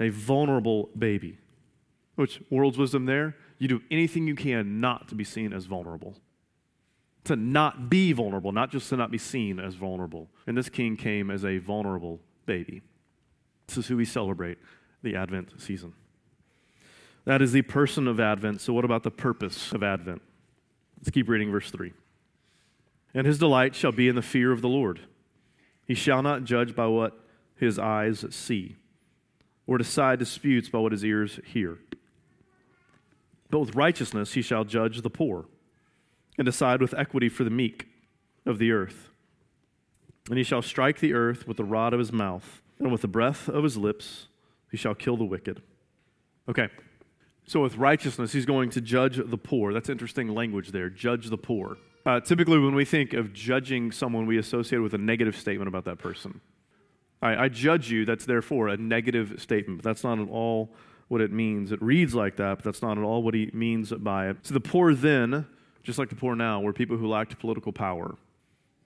A 0.00 0.08
vulnerable 0.08 0.88
baby. 0.98 1.38
Which, 2.14 2.40
world's 2.48 2.78
wisdom 2.78 3.04
there, 3.04 3.36
you 3.58 3.68
do 3.68 3.82
anything 3.90 4.26
you 4.26 4.34
can 4.34 4.80
not 4.80 5.08
to 5.08 5.14
be 5.14 5.24
seen 5.24 5.52
as 5.52 5.66
vulnerable. 5.66 6.16
to 7.24 7.36
not 7.36 7.90
be 7.90 8.12
vulnerable, 8.12 8.52
not 8.52 8.70
just 8.70 8.88
to 8.88 8.96
not 8.96 9.10
be 9.10 9.18
seen 9.18 9.60
as 9.60 9.74
vulnerable. 9.74 10.28
And 10.46 10.56
this 10.56 10.68
king 10.68 10.96
came 10.96 11.30
as 11.30 11.44
a 11.44 11.58
vulnerable 11.58 12.20
baby. 12.46 12.82
This 13.66 13.78
is 13.78 13.86
who 13.86 13.96
we 13.96 14.04
celebrate 14.04 14.58
the 15.02 15.16
Advent 15.16 15.52
season. 15.60 15.92
That 17.24 17.42
is 17.42 17.52
the 17.52 17.62
person 17.62 18.08
of 18.08 18.18
Advent. 18.18 18.60
So, 18.60 18.72
what 18.72 18.84
about 18.84 19.02
the 19.02 19.10
purpose 19.10 19.72
of 19.72 19.82
Advent? 19.82 20.22
Let's 20.98 21.10
keep 21.10 21.28
reading 21.28 21.50
verse 21.50 21.70
3. 21.70 21.92
And 23.14 23.26
his 23.26 23.38
delight 23.38 23.74
shall 23.74 23.92
be 23.92 24.08
in 24.08 24.14
the 24.14 24.22
fear 24.22 24.52
of 24.52 24.62
the 24.62 24.68
Lord. 24.68 25.00
He 25.86 25.94
shall 25.94 26.22
not 26.22 26.44
judge 26.44 26.74
by 26.74 26.86
what 26.86 27.18
his 27.56 27.78
eyes 27.78 28.24
see, 28.30 28.76
or 29.66 29.76
decide 29.78 30.18
disputes 30.18 30.68
by 30.68 30.78
what 30.78 30.92
his 30.92 31.04
ears 31.04 31.40
hear. 31.44 31.78
But 33.50 33.58
with 33.58 33.74
righteousness 33.74 34.34
he 34.34 34.42
shall 34.42 34.64
judge 34.64 35.02
the 35.02 35.10
poor, 35.10 35.46
and 36.38 36.44
decide 36.44 36.80
with 36.80 36.94
equity 36.94 37.28
for 37.28 37.44
the 37.44 37.50
meek 37.50 37.88
of 38.46 38.58
the 38.58 38.70
earth. 38.70 39.08
And 40.28 40.38
he 40.38 40.44
shall 40.44 40.62
strike 40.62 41.00
the 41.00 41.12
earth 41.12 41.48
with 41.48 41.56
the 41.56 41.64
rod 41.64 41.92
of 41.92 41.98
his 41.98 42.12
mouth, 42.12 42.62
and 42.78 42.92
with 42.92 43.02
the 43.02 43.08
breath 43.08 43.48
of 43.48 43.64
his 43.64 43.76
lips 43.76 44.28
he 44.70 44.76
shall 44.76 44.94
kill 44.94 45.16
the 45.16 45.24
wicked. 45.24 45.60
Okay, 46.48 46.68
so 47.50 47.60
with 47.60 47.74
righteousness 47.74 48.32
he's 48.32 48.46
going 48.46 48.70
to 48.70 48.80
judge 48.80 49.16
the 49.16 49.36
poor. 49.36 49.72
That's 49.72 49.88
interesting 49.88 50.28
language 50.28 50.70
there 50.70 50.88
judge 50.88 51.30
the 51.30 51.36
poor. 51.36 51.78
Uh, 52.06 52.20
typically, 52.20 52.60
when 52.60 52.76
we 52.76 52.84
think 52.84 53.12
of 53.12 53.32
judging 53.32 53.90
someone, 53.90 54.24
we 54.26 54.38
associate 54.38 54.78
with 54.78 54.94
a 54.94 54.98
negative 54.98 55.36
statement 55.36 55.66
about 55.66 55.84
that 55.86 55.98
person. 55.98 56.40
I, 57.20 57.44
I 57.44 57.48
judge 57.48 57.90
you, 57.90 58.04
that's 58.04 58.24
therefore 58.24 58.68
a 58.68 58.76
negative 58.76 59.34
statement, 59.38 59.82
but 59.82 59.84
that's 59.84 60.04
not 60.04 60.20
at 60.20 60.28
all 60.28 60.70
what 61.08 61.20
it 61.20 61.32
means. 61.32 61.72
It 61.72 61.82
reads 61.82 62.14
like 62.14 62.36
that, 62.36 62.58
but 62.58 62.64
that's 62.64 62.82
not 62.82 62.96
at 62.96 63.02
all 63.02 63.20
what 63.24 63.34
he 63.34 63.50
means 63.52 63.90
by 63.90 64.28
it. 64.28 64.36
So 64.42 64.54
the 64.54 64.60
poor 64.60 64.94
then, 64.94 65.44
just 65.82 65.98
like 65.98 66.08
the 66.08 66.14
poor 66.14 66.36
now, 66.36 66.60
were 66.60 66.72
people 66.72 66.98
who 66.98 67.08
lacked 67.08 67.36
political 67.40 67.72
power, 67.72 68.14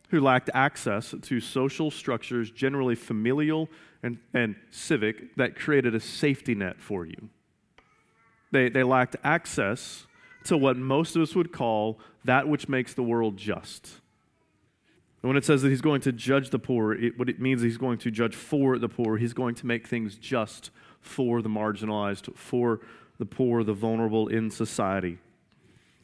who 0.09 0.23
lacked 0.23 0.49
access 0.55 1.15
to 1.21 1.39
social 1.39 1.91
structures, 1.91 2.51
generally 2.51 2.95
familial 2.95 3.69
and, 4.03 4.19
and 4.33 4.57
civic, 4.71 5.37
that 5.37 5.55
created 5.55 5.95
a 5.95 6.01
safety 6.01 6.55
net 6.55 6.81
for 6.81 7.05
you. 7.05 7.29
They, 8.55 8.69
they 8.69 8.85
lacked 8.85 9.17
access 9.25 10.07
to 10.45 10.57
what 10.57 10.77
most 10.77 11.17
of 11.17 11.23
us 11.23 11.35
would 11.35 11.51
call 11.51 11.99
that 12.25 12.47
which 12.47 12.69
makes 12.69 12.95
the 12.95 13.03
world 13.03 13.37
just. 13.37 14.01
And 15.21 15.29
when 15.29 15.37
it 15.37 15.45
says 15.45 15.63
that 15.63 15.71
he's 15.71 15.81
going 15.81 16.03
to 16.03 16.13
judge 16.13 16.51
the 16.51 16.61
poor, 16.61 16.93
it, 16.93 17.19
what 17.19 17.29
it 17.29 17.41
means 17.41 17.63
is 17.63 17.73
he's 17.73 17.79
going 17.79 17.99
to 17.99 18.13
judge 18.13 18.37
for 18.37 18.79
the 18.79 18.89
poor. 18.89 19.17
He's 19.17 19.33
going 19.33 19.57
to 19.57 19.67
make 19.67 19.89
things 19.89 20.15
just 20.15 20.71
for 21.01 21.43
the 21.43 21.49
marginalized, 21.49 22.33
for 22.37 22.79
the 23.19 23.27
poor, 23.27 23.65
the 23.65 23.73
vulnerable 23.73 24.29
in 24.29 24.53
society. 24.53 25.19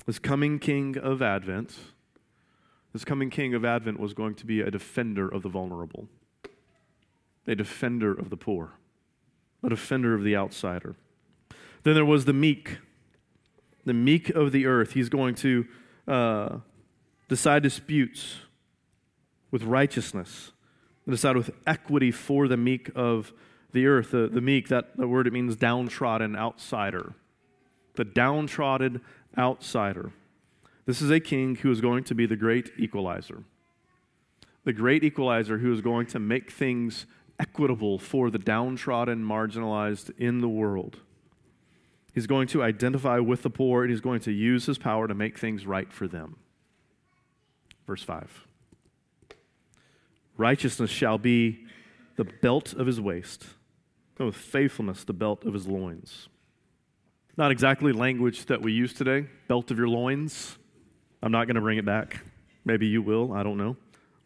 This 0.05 0.19
coming 0.19 0.59
king 0.59 0.99
of 0.99 1.23
Advent, 1.23 1.79
this 2.93 3.05
coming 3.05 3.31
king 3.31 3.55
of 3.55 3.65
Advent 3.65 4.01
was 4.01 4.13
going 4.13 4.35
to 4.35 4.45
be 4.45 4.61
a 4.61 4.73
defender 4.73 5.29
of 5.29 5.43
the 5.43 5.49
vulnerable, 5.49 6.09
a 7.47 7.55
defender 7.55 8.11
of 8.11 8.29
the 8.29 8.37
poor, 8.37 8.73
a 9.63 9.69
defender 9.69 10.15
of 10.15 10.25
the 10.25 10.35
outsider. 10.35 10.97
Then 11.83 11.95
there 11.95 12.05
was 12.05 12.25
the 12.25 12.33
meek, 12.33 12.79
the 13.85 13.95
meek 13.95 14.31
of 14.31 14.53
the 14.53 14.67
earth. 14.67 14.93
He's 14.93 15.09
going 15.09 15.35
to 15.37 15.67
uh, 16.07 16.59
decide 17.29 17.63
disputes 17.63 18.37
with 19.51 19.63
righteousness, 19.65 20.53
and 21.07 21.13
decide 21.13 21.37
with 21.37 21.51
equity 21.67 22.11
for 22.11 22.47
the 22.49 22.57
meek 22.57 22.91
of 22.95 23.33
the 23.73 23.87
earth. 23.87 24.11
The, 24.11 24.29
the 24.29 24.41
meek, 24.41 24.69
that 24.69 24.97
the 24.97 25.09
word 25.09 25.27
it 25.27 25.33
means 25.33 25.57
downtrodden 25.57 26.37
outsider. 26.37 27.15
The 27.95 28.05
downtrodden 28.05 29.01
outsider. 29.37 30.13
This 30.87 31.03
is 31.03 31.11
a 31.11 31.21
king 31.21 31.57
who 31.57 31.71
is 31.71 31.81
going 31.81 32.05
to 32.05 32.15
be 32.15 32.27
the 32.27 32.37
great 32.37 32.73
equalizer. 32.77 33.45
The 34.65 34.73
great 34.73 35.05
equalizer 35.05 35.59
who 35.59 35.73
is 35.73 35.81
going 35.81 36.07
to 36.09 36.19
make 36.19 36.51
things 36.51 37.07
equitable 37.39 37.99
for 37.99 38.31
the 38.31 38.39
downtrodden, 38.39 39.25
marginalized 39.25 40.11
in 40.19 40.41
the 40.41 40.49
world. 40.49 40.99
He's 42.13 42.27
going 42.27 42.49
to 42.49 42.63
identify 42.63 43.19
with 43.19 43.43
the 43.43 43.51
poor 43.51 43.83
and 43.83 43.91
he's 43.91 44.01
going 44.01 44.21
to 44.21 44.33
use 44.33 44.67
his 44.67 44.79
power 44.79 45.07
to 45.07 45.15
make 45.15 45.39
things 45.39 45.67
right 45.67 45.93
for 45.93 46.09
them. 46.09 46.37
Verse 47.87 48.03
5 48.03 48.47
Righteousness 50.37 50.91
shall 50.91 51.19
be 51.19 51.67
the 52.17 52.25
belt 52.25 52.73
of 52.73 52.87
his 52.87 53.01
waist, 53.01 53.47
and 54.19 54.27
with 54.27 54.37
faithfulness 54.37 55.05
the 55.05 55.13
belt 55.13 55.45
of 55.45 55.55
his 55.55 55.67
loins. 55.67 56.29
Not 57.37 57.51
exactly 57.51 57.93
language 57.93 58.47
that 58.47 58.61
we 58.61 58.73
use 58.73 58.93
today, 58.93 59.27
belt 59.49 59.71
of 59.71 59.79
your 59.79 59.89
loins. 59.89 60.59
I'm 61.23 61.33
not 61.33 61.47
going 61.47 61.55
to 61.55 61.61
bring 61.61 61.79
it 61.79 61.85
back. 61.85 62.21
Maybe 62.65 62.87
you 62.87 63.03
will, 63.03 63.33
I 63.33 63.43
don't 63.43 63.57
know. 63.57 63.77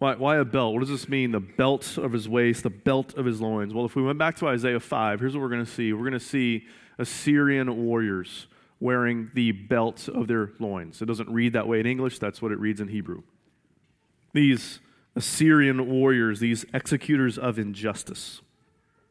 Why, 0.04 0.14
why 0.16 0.36
a 0.36 0.44
belt? 0.44 0.74
What 0.74 0.80
does 0.80 0.90
this 0.90 1.08
mean? 1.08 1.32
The 1.32 1.40
belt 1.40 1.96
of 1.96 2.12
his 2.12 2.28
waist, 2.28 2.62
the 2.62 2.68
belt 2.68 3.14
of 3.14 3.24
his 3.24 3.40
loins. 3.40 3.72
Well, 3.72 3.86
if 3.86 3.96
we 3.96 4.02
went 4.02 4.18
back 4.18 4.36
to 4.36 4.48
Isaiah 4.48 4.78
5, 4.78 5.18
here's 5.18 5.34
what 5.34 5.40
we're 5.40 5.48
going 5.48 5.64
to 5.64 5.70
see. 5.70 5.94
We're 5.94 6.00
going 6.00 6.12
to 6.12 6.20
see 6.20 6.66
Assyrian 6.98 7.74
warriors 7.86 8.46
wearing 8.80 9.30
the 9.32 9.52
belt 9.52 10.06
of 10.10 10.28
their 10.28 10.50
loins. 10.58 11.00
It 11.00 11.06
doesn't 11.06 11.30
read 11.30 11.54
that 11.54 11.66
way 11.66 11.80
in 11.80 11.86
English, 11.86 12.18
that's 12.18 12.42
what 12.42 12.52
it 12.52 12.58
reads 12.58 12.82
in 12.82 12.88
Hebrew. 12.88 13.22
These 14.34 14.80
Assyrian 15.16 15.88
warriors, 15.88 16.38
these 16.38 16.66
executors 16.74 17.38
of 17.38 17.58
injustice, 17.58 18.42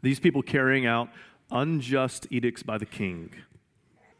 these 0.03 0.19
people 0.19 0.43
carrying 0.43 0.85
out 0.85 1.09
unjust 1.49 2.27
edicts 2.29 2.61
by 2.61 2.77
the 2.77 2.85
king. 2.85 3.31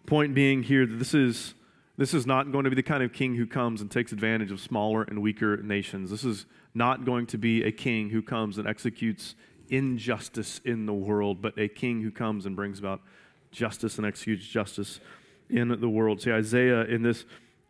Point 0.07 0.33
being 0.33 0.63
here 0.63 0.87
that 0.87 0.95
this 0.95 1.13
is, 1.13 1.53
this 1.99 2.15
is 2.15 2.25
not 2.25 2.51
going 2.51 2.63
to 2.63 2.71
be 2.71 2.75
the 2.75 2.81
kind 2.81 3.03
of 3.03 3.13
king 3.13 3.35
who 3.35 3.45
comes 3.45 3.79
and 3.79 3.91
takes 3.91 4.11
advantage 4.11 4.51
of 4.51 4.59
smaller 4.59 5.03
and 5.03 5.21
weaker 5.21 5.57
nations. 5.57 6.09
This 6.09 6.23
is 6.23 6.47
not 6.73 7.05
going 7.05 7.27
to 7.27 7.37
be 7.37 7.63
a 7.63 7.71
king 7.71 8.09
who 8.09 8.21
comes 8.21 8.57
and 8.57 8.67
executes 8.67 9.35
injustice 9.69 10.59
in 10.65 10.85
the 10.85 10.93
world, 10.93 11.41
but 11.41 11.57
a 11.57 11.67
king 11.67 12.01
who 12.01 12.11
comes 12.11 12.45
and 12.45 12.55
brings 12.55 12.79
about 12.79 13.01
justice 13.51 13.97
and 13.97 14.05
executes 14.05 14.45
justice 14.45 14.99
in 15.49 15.79
the 15.79 15.89
world. 15.89 16.21
See, 16.21 16.31
Isaiah, 16.31 16.81
in 16.85 17.03
this 17.03 17.25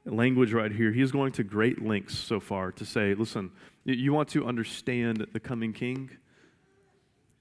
language 0.06 0.54
right 0.54 0.72
here, 0.72 0.92
he 0.92 1.02
is 1.02 1.12
going 1.12 1.34
to 1.34 1.44
great 1.44 1.84
lengths 1.84 2.18
so 2.18 2.40
far 2.40 2.72
to 2.74 2.86
say, 2.86 3.14
listen, 3.14 3.52
you 3.86 4.14
want 4.14 4.30
to 4.30 4.46
understand 4.46 5.28
the 5.34 5.40
coming 5.40 5.74
king? 5.74 6.10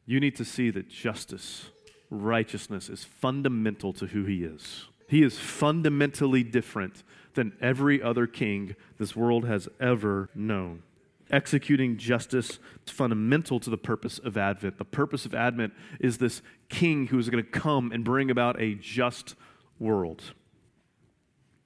You 0.06 0.18
need 0.18 0.36
to 0.36 0.44
see 0.44 0.70
that 0.70 0.88
justice, 0.88 1.70
righteousness 2.10 2.88
is 2.88 3.04
fundamental 3.04 3.92
to 3.94 4.06
who 4.06 4.24
he 4.24 4.44
is. 4.44 4.86
He 5.08 5.22
is 5.22 5.38
fundamentally 5.38 6.42
different 6.42 7.04
than 7.34 7.52
every 7.60 8.02
other 8.02 8.26
king 8.26 8.74
this 8.98 9.14
world 9.14 9.46
has 9.46 9.68
ever 9.80 10.28
known 10.34 10.82
executing 11.32 11.96
justice 11.96 12.58
is 12.86 12.92
fundamental 12.92 13.58
to 13.60 13.70
the 13.70 13.78
purpose 13.78 14.18
of 14.18 14.36
Advent. 14.36 14.78
The 14.78 14.84
purpose 14.84 15.24
of 15.24 15.34
Advent 15.34 15.72
is 15.98 16.18
this 16.18 16.42
king 16.68 17.06
who 17.08 17.18
is 17.18 17.30
going 17.30 17.42
to 17.42 17.50
come 17.50 17.90
and 17.90 18.04
bring 18.04 18.30
about 18.30 18.60
a 18.60 18.74
just 18.74 19.34
world, 19.78 20.22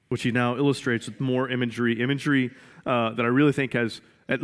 which 0.09 0.23
he 0.23 0.31
now 0.31 0.57
illustrates 0.57 1.07
with 1.07 1.21
more 1.21 1.51
imagery, 1.51 2.01
imagery 2.01 2.53
uh, 2.87 3.11
that 3.11 3.25
I 3.25 3.29
really 3.29 3.53
think 3.53 3.73
has. 3.73 4.01
At, 4.29 4.41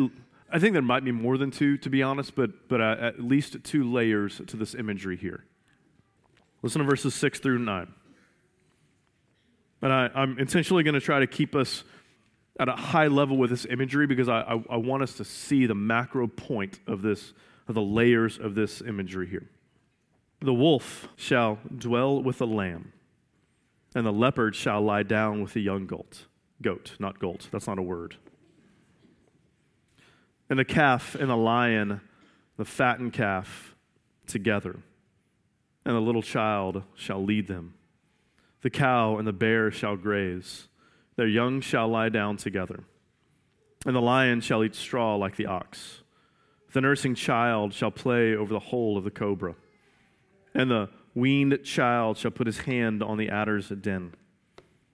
I 0.50 0.59
think 0.59 0.75
there 0.75 0.83
might 0.83 1.05
be 1.05 1.12
more 1.12 1.38
than 1.38 1.50
two, 1.50 1.79
to 1.79 1.88
be 1.88 2.02
honest, 2.02 2.35
but, 2.35 2.69
but 2.69 2.81
uh, 2.81 2.97
at 3.00 3.21
least 3.21 3.57
two 3.64 3.91
layers 3.91 4.41
to 4.47 4.57
this 4.57 4.75
imagery 4.75 5.17
here. 5.17 5.45
Listen 6.62 6.81
to 6.81 6.87
verses 6.87 7.14
6 7.14 7.41
through 7.41 7.59
9. 7.59 7.93
And 9.81 9.93
I, 9.93 10.11
I'm 10.14 10.38
intentionally 10.38 10.85
going 10.85 10.95
to 10.95 11.00
try 11.00 11.21
to 11.21 11.26
keep 11.26 11.57
us 11.57 11.85
at 12.62 12.69
a 12.69 12.76
high 12.76 13.09
level 13.09 13.37
with 13.37 13.50
this 13.50 13.66
imagery 13.69 14.07
because 14.07 14.28
I, 14.28 14.42
I, 14.42 14.64
I, 14.71 14.76
want 14.76 15.02
us 15.02 15.14
to 15.14 15.25
see 15.25 15.66
the 15.66 15.75
macro 15.75 16.28
point 16.28 16.78
of 16.87 17.02
this, 17.02 17.33
of 17.66 17.75
the 17.75 17.83
layers 17.83 18.38
of 18.38 18.54
this 18.54 18.81
imagery 18.81 19.26
here. 19.26 19.49
The 20.40 20.54
wolf 20.54 21.09
shall 21.16 21.59
dwell 21.76 22.23
with 22.23 22.38
the 22.38 22.47
lamb, 22.47 22.92
and 23.97 24.07
the 24.07 24.12
leopard 24.12 24.54
shall 24.54 24.81
lie 24.81 25.02
down 25.02 25.42
with 25.42 25.54
the 25.54 25.61
young 25.61 25.87
goat. 25.87 26.26
Goat, 26.62 26.92
not 27.00 27.19
goat. 27.19 27.49
That's 27.50 27.66
not 27.66 27.81
a 27.81 27.83
word. 27.83 28.14
And 30.49 30.57
the 30.57 30.64
calf 30.64 31.16
and 31.16 31.28
the 31.28 31.37
lion, 31.37 32.00
the 32.57 32.64
fattened 32.64 33.12
calf, 33.12 33.75
together, 34.28 34.78
and 35.85 35.97
the 35.97 36.00
little 36.00 36.23
child 36.23 36.85
shall 36.95 37.25
lead 37.25 37.49
them. 37.49 37.75
The 38.61 38.71
cow 38.71 39.16
and 39.16 39.26
the 39.26 39.33
bear 39.33 39.73
shall 39.73 39.97
graze 39.97 40.69
their 41.16 41.28
young 41.28 41.61
shall 41.61 41.88
lie 41.88 42.09
down 42.09 42.37
together, 42.37 42.85
and 43.87 43.95
the 43.95 44.00
lion 44.00 44.40
shall 44.40 44.64
eat 44.64 44.75
straw 44.75 45.16
like 45.16 45.37
the 45.37 45.47
ox. 45.47 46.02
The 46.73 46.81
nursing 46.81 47.14
child 47.14 47.75
shall 47.75 47.90
play 47.90 48.35
over 48.35 48.52
the 48.52 48.59
hole 48.59 48.97
of 48.97 49.04
the 49.04 49.11
cobra, 49.11 49.54
and 50.54 50.71
the 50.71 50.88
weaned 51.14 51.59
child 51.64 52.16
shall 52.16 52.31
put 52.31 52.47
his 52.47 52.61
hand 52.61 53.02
on 53.02 53.19
the 53.19 53.28
adder's 53.28 53.69
den. 53.69 54.14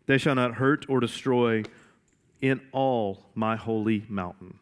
They 0.06 0.18
shall 0.18 0.34
not 0.34 0.54
hurt 0.54 0.86
or 0.88 1.00
destroy 1.00 1.62
in 2.40 2.60
all 2.72 3.26
my 3.34 3.56
holy 3.56 4.04
mountain. 4.08 4.58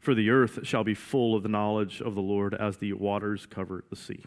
For 0.00 0.14
the 0.14 0.30
earth 0.30 0.60
shall 0.66 0.82
be 0.82 0.94
full 0.94 1.36
of 1.36 1.42
the 1.42 1.48
knowledge 1.48 2.00
of 2.00 2.14
the 2.14 2.22
Lord 2.22 2.54
as 2.54 2.78
the 2.78 2.94
waters 2.94 3.46
cover 3.46 3.84
the 3.90 3.96
sea. 3.96 4.24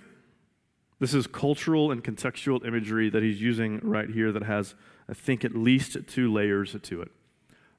This 0.99 1.13
is 1.13 1.27
cultural 1.27 1.91
and 1.91 2.03
contextual 2.03 2.65
imagery 2.65 3.09
that 3.09 3.23
he's 3.23 3.41
using 3.41 3.79
right 3.83 4.09
here 4.09 4.31
that 4.31 4.43
has, 4.43 4.75
I 5.09 5.13
think, 5.13 5.43
at 5.43 5.55
least 5.55 5.97
two 6.07 6.31
layers 6.31 6.75
to 6.81 7.01
it. 7.01 7.11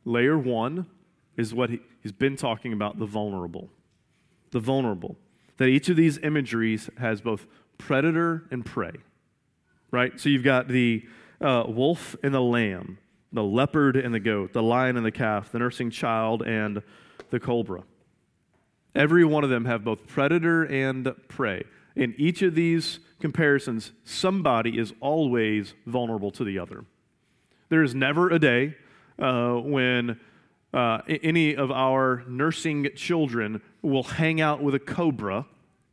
Layer 0.05 0.39
one 0.39 0.87
is 1.37 1.55
what 1.55 1.71
he, 1.71 1.81
he's 2.03 2.13
been 2.13 2.37
talking 2.37 2.73
about 2.73 2.99
the 2.99 3.07
vulnerable. 3.07 3.71
The 4.51 4.61
vulnerable. 4.61 5.17
That 5.57 5.67
each 5.67 5.89
of 5.89 5.97
these 5.97 6.19
imageries 6.19 6.91
has 6.99 7.21
both 7.21 7.47
predator 7.79 8.45
and 8.51 8.65
prey, 8.65 8.93
right? 9.91 10.19
So 10.21 10.29
you've 10.29 10.45
got 10.45 10.69
the 10.69 11.07
uh, 11.41 11.65
wolf 11.67 12.17
and 12.23 12.35
the 12.35 12.41
lamb, 12.41 12.99
the 13.33 13.43
leopard 13.43 13.97
and 13.97 14.15
the 14.15 14.21
goat, 14.21 14.53
the 14.53 14.63
lion 14.63 14.97
and 14.97 15.05
the 15.05 15.11
calf, 15.11 15.51
the 15.51 15.59
nursing 15.59 15.91
child 15.91 16.43
and 16.43 16.83
the 17.31 17.41
cobra. 17.41 17.83
Every 18.95 19.25
one 19.25 19.43
of 19.43 19.51
them 19.51 19.65
have 19.65 19.83
both 19.83 20.07
predator 20.07 20.65
and 20.65 21.13
prey. 21.29 21.65
In 21.97 22.15
each 22.17 22.43
of 22.43 22.55
these 22.55 23.01
comparisons, 23.21 23.93
somebody 24.05 24.79
is 24.79 24.93
always 25.01 25.75
vulnerable 25.87 26.31
to 26.33 26.45
the 26.45 26.59
other. 26.59 26.85
There 27.69 27.83
is 27.83 27.95
never 27.95 28.31
a 28.31 28.39
day 28.39 28.77
uh, 29.19 29.55
when 29.55 30.21
uh, 30.73 30.99
any 31.07 31.55
of 31.55 31.71
our 31.71 32.25
nursing 32.29 32.89
children 32.97 33.63
will 33.83 34.03
hang 34.03 34.41
out 34.41 34.63
with 34.63 34.75
a 34.75 34.81
cobra 34.81 35.47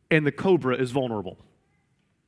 and 0.09 0.25
the 0.25 0.31
cobra 0.31 0.75
is 0.75 0.91
vulnerable. 0.91 1.37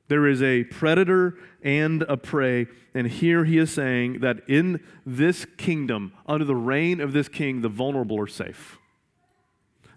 There 0.07 0.27
is 0.27 0.41
a 0.41 0.63
predator 0.65 1.38
and 1.63 2.03
a 2.03 2.17
prey. 2.17 2.67
And 2.93 3.07
here 3.07 3.45
he 3.45 3.57
is 3.57 3.71
saying 3.71 4.19
that 4.19 4.41
in 4.47 4.79
this 5.05 5.45
kingdom, 5.57 6.13
under 6.27 6.45
the 6.45 6.55
reign 6.55 7.01
of 7.01 7.13
this 7.13 7.27
king, 7.27 7.62
the 7.62 7.69
vulnerable 7.69 8.19
are 8.19 8.27
safe. 8.27 8.77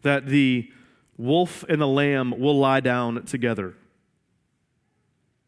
That 0.03 0.27
the 0.27 0.71
wolf 1.19 1.65
and 1.69 1.81
the 1.81 1.87
lamb 1.87 2.39
will 2.39 2.59
lie 2.59 2.81
down 2.81 3.25
together. 3.25 3.75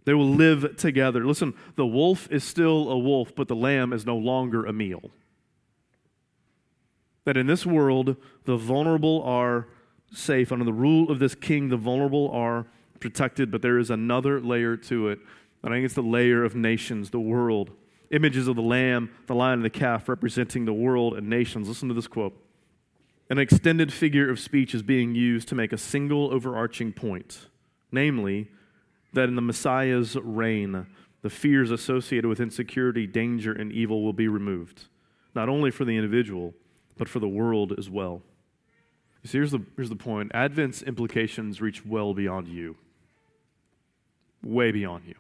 They 0.09 0.15
will 0.15 0.31
live 0.31 0.79
together. 0.79 1.27
Listen, 1.27 1.53
the 1.77 1.85
wolf 1.85 2.33
is 2.33 2.43
still 2.43 2.89
a 2.89 2.99
wolf, 2.99 3.35
but 3.37 3.47
the 3.47 3.55
lamb 3.55 3.93
is 3.93 4.07
no 4.07 4.17
longer 4.17 4.65
a 4.65 4.73
meal. 4.73 5.11
That 7.27 7.37
in 7.37 7.47
this 7.47 7.67
world, 7.67 8.17
the 8.47 8.57
vulnerable 8.57 9.23
are 9.25 9.69
safe. 10.11 10.51
Under 10.51 10.65
the 10.65 10.73
rule 10.73 11.11
of 11.11 11.19
this 11.19 11.35
king, 11.35 11.69
the 11.69 11.77
vulnerable 11.77 12.31
are 12.31 12.65
protected, 13.01 13.51
but 13.51 13.61
there 13.61 13.77
is 13.77 13.91
another 13.91 14.41
layer 14.41 14.79
to 14.79 15.09
it. 15.09 15.19
And 15.63 15.75
I 15.75 15.77
think 15.77 15.85
it's 15.85 15.95
the 15.95 16.01
layer 16.01 16.43
of 16.43 16.55
nations, 16.55 17.11
the 17.11 17.21
world. 17.21 17.73
Images 18.11 18.49
of 18.49 18.57
the 18.57 18.63
lamb, 18.63 19.11
the 19.27 19.35
lion, 19.35 19.59
and 19.59 19.65
the 19.67 19.69
calf 19.69 20.09
representing 20.09 20.65
the 20.65 20.73
world 20.73 21.19
and 21.19 21.29
nations. 21.29 21.69
Listen 21.69 21.89
to 21.89 21.95
this 21.95 22.07
quote. 22.07 22.35
An 23.29 23.37
extended 23.37 23.93
figure 23.93 24.31
of 24.31 24.41
speech 24.41 24.75
is 24.75 24.83
being 24.83 25.15
used 25.15 25.49
to 25.49 25.55
make 25.55 25.75
a 25.75 25.77
single 25.77 26.33
overarching 26.33 26.95
point, 26.95 27.51
namely, 27.93 28.49
that 29.13 29.29
in 29.29 29.35
the 29.35 29.43
Messiah's 29.43 30.17
reign, 30.17 30.87
the 31.23 31.31
fears 31.31 31.71
associated 31.71 32.29
with 32.29 32.41
insecurity, 32.41 33.07
danger, 33.07 33.53
and 33.53 33.73
evil 33.73 34.03
will 34.03 34.13
be 34.13 34.29
removed, 34.29 34.85
not 35.35 35.49
only 35.49 35.71
for 35.71 35.85
the 35.85 35.97
individual, 35.97 36.55
but 36.97 37.09
for 37.09 37.19
the 37.19 37.29
world 37.29 37.75
as 37.79 37.89
well. 37.89 38.23
You 39.23 39.29
see, 39.29 39.39
here's 39.39 39.51
the, 39.51 39.63
here's 39.77 39.89
the 39.89 39.97
point 39.97 40.31
Advent's 40.35 40.83
implications 40.83 41.61
reach 41.61 41.85
well 41.85 42.15
beyond 42.15 42.49
you 42.49 42.77
way 44.43 44.71
beyond 44.71 45.05
you. 45.07 45.15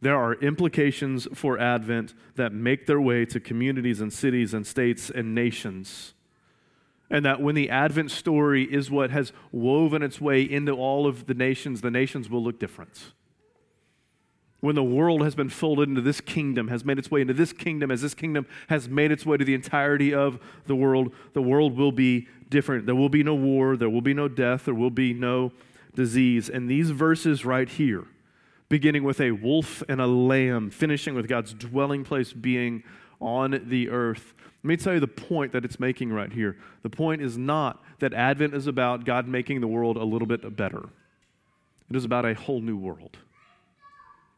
There 0.00 0.16
are 0.16 0.34
implications 0.34 1.26
for 1.34 1.58
Advent 1.58 2.14
that 2.34 2.52
make 2.52 2.86
their 2.86 3.00
way 3.00 3.24
to 3.26 3.40
communities 3.40 4.00
and 4.00 4.12
cities 4.12 4.52
and 4.52 4.66
states 4.66 5.10
and 5.10 5.34
nations. 5.34 6.12
And 7.10 7.24
that 7.24 7.40
when 7.40 7.54
the 7.54 7.70
Advent 7.70 8.10
story 8.10 8.64
is 8.64 8.90
what 8.90 9.10
has 9.10 9.32
woven 9.52 10.02
its 10.02 10.20
way 10.20 10.42
into 10.42 10.72
all 10.72 11.06
of 11.06 11.26
the 11.26 11.34
nations, 11.34 11.80
the 11.80 11.90
nations 11.90 12.28
will 12.28 12.42
look 12.42 12.58
different. 12.58 13.12
When 14.60 14.74
the 14.74 14.82
world 14.82 15.22
has 15.22 15.34
been 15.34 15.50
folded 15.50 15.88
into 15.88 16.00
this 16.00 16.20
kingdom, 16.20 16.68
has 16.68 16.84
made 16.84 16.98
its 16.98 17.10
way 17.10 17.20
into 17.20 17.34
this 17.34 17.52
kingdom, 17.52 17.90
as 17.90 18.02
this 18.02 18.14
kingdom 18.14 18.46
has 18.68 18.88
made 18.88 19.12
its 19.12 19.24
way 19.24 19.36
to 19.36 19.44
the 19.44 19.54
entirety 19.54 20.12
of 20.12 20.40
the 20.66 20.74
world, 20.74 21.12
the 21.34 21.42
world 21.42 21.76
will 21.76 21.92
be 21.92 22.26
different. 22.48 22.86
There 22.86 22.94
will 22.94 23.08
be 23.08 23.22
no 23.22 23.34
war, 23.34 23.76
there 23.76 23.90
will 23.90 24.00
be 24.00 24.14
no 24.14 24.28
death, 24.28 24.64
there 24.64 24.74
will 24.74 24.90
be 24.90 25.12
no 25.12 25.52
disease. 25.94 26.48
And 26.48 26.68
these 26.68 26.90
verses 26.90 27.44
right 27.44 27.68
here, 27.68 28.06
beginning 28.68 29.04
with 29.04 29.20
a 29.20 29.32
wolf 29.32 29.82
and 29.88 30.00
a 30.00 30.06
lamb, 30.06 30.70
finishing 30.70 31.14
with 31.14 31.28
God's 31.28 31.54
dwelling 31.54 32.02
place 32.02 32.32
being 32.32 32.82
on 33.20 33.62
the 33.66 33.90
earth. 33.90 34.34
Let 34.62 34.68
me 34.68 34.76
tell 34.76 34.94
you 34.94 35.00
the 35.00 35.06
point 35.06 35.52
that 35.52 35.64
it's 35.64 35.78
making 35.78 36.12
right 36.12 36.32
here. 36.32 36.56
The 36.82 36.90
point 36.90 37.22
is 37.22 37.38
not 37.38 37.82
that 38.00 38.12
Advent 38.12 38.54
is 38.54 38.66
about 38.66 39.04
God 39.04 39.28
making 39.28 39.60
the 39.60 39.68
world 39.68 39.96
a 39.96 40.04
little 40.04 40.26
bit 40.26 40.56
better, 40.56 40.88
it 41.88 41.96
is 41.96 42.04
about 42.04 42.24
a 42.24 42.34
whole 42.34 42.60
new 42.60 42.76
world. 42.76 43.16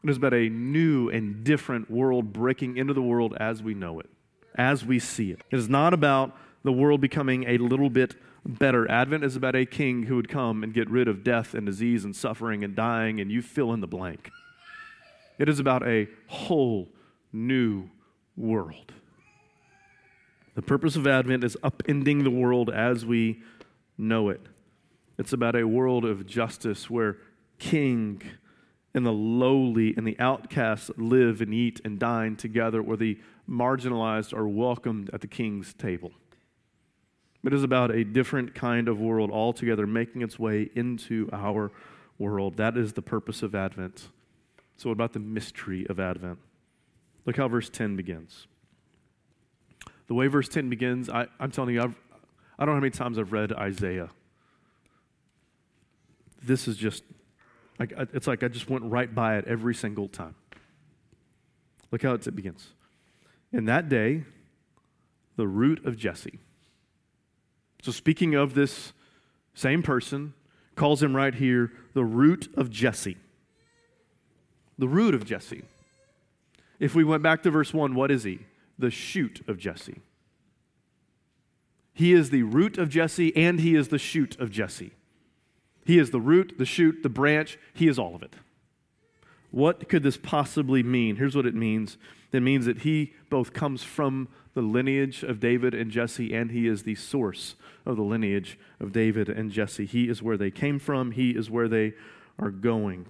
It 0.03 0.09
is 0.09 0.17
about 0.17 0.33
a 0.33 0.47
new 0.47 1.09
and 1.09 1.43
different 1.43 1.91
world 1.91 2.31
breaking 2.31 2.77
into 2.77 2.93
the 2.93 3.01
world 3.01 3.35
as 3.37 3.61
we 3.61 3.73
know 3.73 3.99
it, 3.99 4.09
as 4.55 4.85
we 4.85 4.97
see 4.97 5.31
it. 5.31 5.41
It 5.51 5.57
is 5.57 5.67
not 5.67 5.93
about 5.93 6.37
the 6.63 6.71
world 6.71 7.01
becoming 7.01 7.43
a 7.45 7.57
little 7.57 7.89
bit 7.89 8.15
better. 8.45 8.89
Advent 8.89 9.23
is 9.23 9.35
about 9.35 9.55
a 9.55 9.65
king 9.65 10.03
who 10.03 10.15
would 10.15 10.29
come 10.29 10.63
and 10.63 10.73
get 10.73 10.89
rid 10.89 11.07
of 11.07 11.23
death 11.23 11.53
and 11.53 11.65
disease 11.65 12.05
and 12.05 12.15
suffering 12.15 12.63
and 12.63 12.75
dying, 12.75 13.19
and 13.19 13.31
you 13.31 13.41
fill 13.41 13.73
in 13.73 13.81
the 13.81 13.87
blank. 13.87 14.29
It 15.37 15.49
is 15.49 15.59
about 15.59 15.85
a 15.85 16.07
whole 16.27 16.89
new 17.33 17.89
world. 18.39 18.93
The 20.55 20.61
purpose 20.61 20.95
of 20.95 21.05
Advent 21.05 21.43
is 21.43 21.55
upending 21.63 22.23
the 22.23 22.31
world 22.31 22.69
as 22.69 23.05
we 23.05 23.41
know 23.97 24.29
it. 24.29 24.41
It's 25.17 25.33
about 25.33 25.55
a 25.55 25.67
world 25.67 26.05
of 26.05 26.25
justice 26.25 26.89
where 26.89 27.17
king 27.59 28.21
and 28.93 29.05
the 29.05 29.11
lowly 29.11 29.93
and 29.95 30.07
the 30.07 30.17
outcasts 30.19 30.89
live 30.97 31.41
and 31.41 31.53
eat 31.53 31.79
and 31.85 31.99
dine 31.99 32.35
together, 32.35 32.81
where 32.81 32.97
the 32.97 33.19
marginalized 33.47 34.33
are 34.33 34.47
welcomed 34.47 35.09
at 35.13 35.21
the 35.21 35.27
king's 35.27 35.73
table. 35.73 36.11
It 37.43 37.53
is 37.53 37.63
about 37.63 37.91
a 37.91 38.03
different 38.03 38.55
kind 38.55 38.87
of 38.87 38.99
world 38.99 39.31
altogether 39.31 39.87
making 39.87 40.21
its 40.21 40.39
way 40.39 40.69
into 40.75 41.29
our 41.31 41.71
world. 42.17 42.57
That 42.57 42.77
is 42.77 42.93
the 42.93 43.01
purpose 43.01 43.43
of 43.43 43.55
Advent. 43.55 44.09
So, 44.75 44.89
what 44.89 44.93
about 44.93 45.13
the 45.13 45.19
mystery 45.19 45.85
of 45.87 45.99
Advent? 45.99 46.39
Look 47.25 47.37
how 47.37 47.47
verse 47.47 47.69
10 47.69 47.95
begins. 47.95 48.47
The 50.07 50.13
way 50.13 50.27
verse 50.27 50.49
10 50.49 50.69
begins, 50.69 51.09
I, 51.09 51.27
am 51.39 51.51
telling 51.51 51.75
you, 51.75 51.81
I've, 51.81 51.95
I 52.57 52.65
don't 52.65 52.69
know 52.69 52.79
how 52.79 52.81
many 52.81 52.91
times 52.91 53.19
I've 53.19 53.31
read 53.31 53.53
Isaiah. 53.53 54.09
This 56.41 56.67
is 56.67 56.77
just, 56.77 57.03
it's 57.79 58.27
like 58.27 58.43
I 58.43 58.47
just 58.47 58.69
went 58.69 58.85
right 58.85 59.13
by 59.13 59.37
it 59.37 59.45
every 59.45 59.75
single 59.75 60.07
time. 60.07 60.35
Look 61.91 62.01
how 62.01 62.13
it 62.13 62.35
begins. 62.35 62.69
In 63.51 63.65
that 63.65 63.89
day, 63.89 64.23
the 65.35 65.47
root 65.47 65.85
of 65.85 65.97
Jesse 65.97 66.39
so, 67.81 67.91
speaking 67.91 68.35
of 68.35 68.53
this 68.53 68.91
same 69.53 69.83
person, 69.83 70.33
calls 70.75 71.01
him 71.01 71.15
right 71.15 71.33
here 71.33 71.71
the 71.93 72.03
root 72.03 72.49
of 72.55 72.69
Jesse. 72.69 73.17
The 74.77 74.87
root 74.87 75.13
of 75.13 75.25
Jesse. 75.25 75.63
If 76.79 76.95
we 76.95 77.03
went 77.03 77.23
back 77.23 77.43
to 77.43 77.51
verse 77.51 77.73
1, 77.73 77.93
what 77.93 78.11
is 78.11 78.23
he? 78.23 78.39
The 78.77 78.89
shoot 78.89 79.41
of 79.47 79.57
Jesse. 79.57 79.99
He 81.93 82.13
is 82.13 82.29
the 82.29 82.43
root 82.43 82.77
of 82.77 82.89
Jesse 82.89 83.35
and 83.35 83.59
he 83.59 83.75
is 83.75 83.89
the 83.89 83.97
shoot 83.97 84.39
of 84.39 84.51
Jesse. 84.51 84.93
He 85.85 85.99
is 85.99 86.11
the 86.11 86.21
root, 86.21 86.53
the 86.57 86.65
shoot, 86.65 87.03
the 87.03 87.09
branch. 87.09 87.57
He 87.73 87.87
is 87.87 87.99
all 87.99 88.15
of 88.15 88.23
it. 88.23 88.35
What 89.51 89.89
could 89.89 90.03
this 90.03 90.17
possibly 90.17 90.83
mean? 90.83 91.17
Here's 91.17 91.35
what 91.35 91.45
it 91.45 91.55
means 91.55 91.97
it 92.31 92.41
means 92.41 92.65
that 92.65 92.79
he 92.79 93.13
both 93.29 93.53
comes 93.53 93.83
from 93.83 94.27
the 94.53 94.61
lineage 94.61 95.23
of 95.23 95.39
David 95.39 95.73
and 95.73 95.89
Jesse, 95.89 96.33
and 96.33 96.51
he 96.51 96.67
is 96.67 96.83
the 96.83 96.95
source 96.95 97.55
of 97.85 97.95
the 97.95 98.03
lineage 98.03 98.59
of 98.79 98.91
David 98.91 99.29
and 99.29 99.51
Jesse. 99.51 99.85
He 99.85 100.07
is 100.07 100.21
where 100.21 100.37
they 100.37 100.51
came 100.51 100.79
from, 100.79 101.11
he 101.11 101.31
is 101.31 101.49
where 101.49 101.67
they 101.67 101.93
are 102.37 102.51
going. 102.51 103.07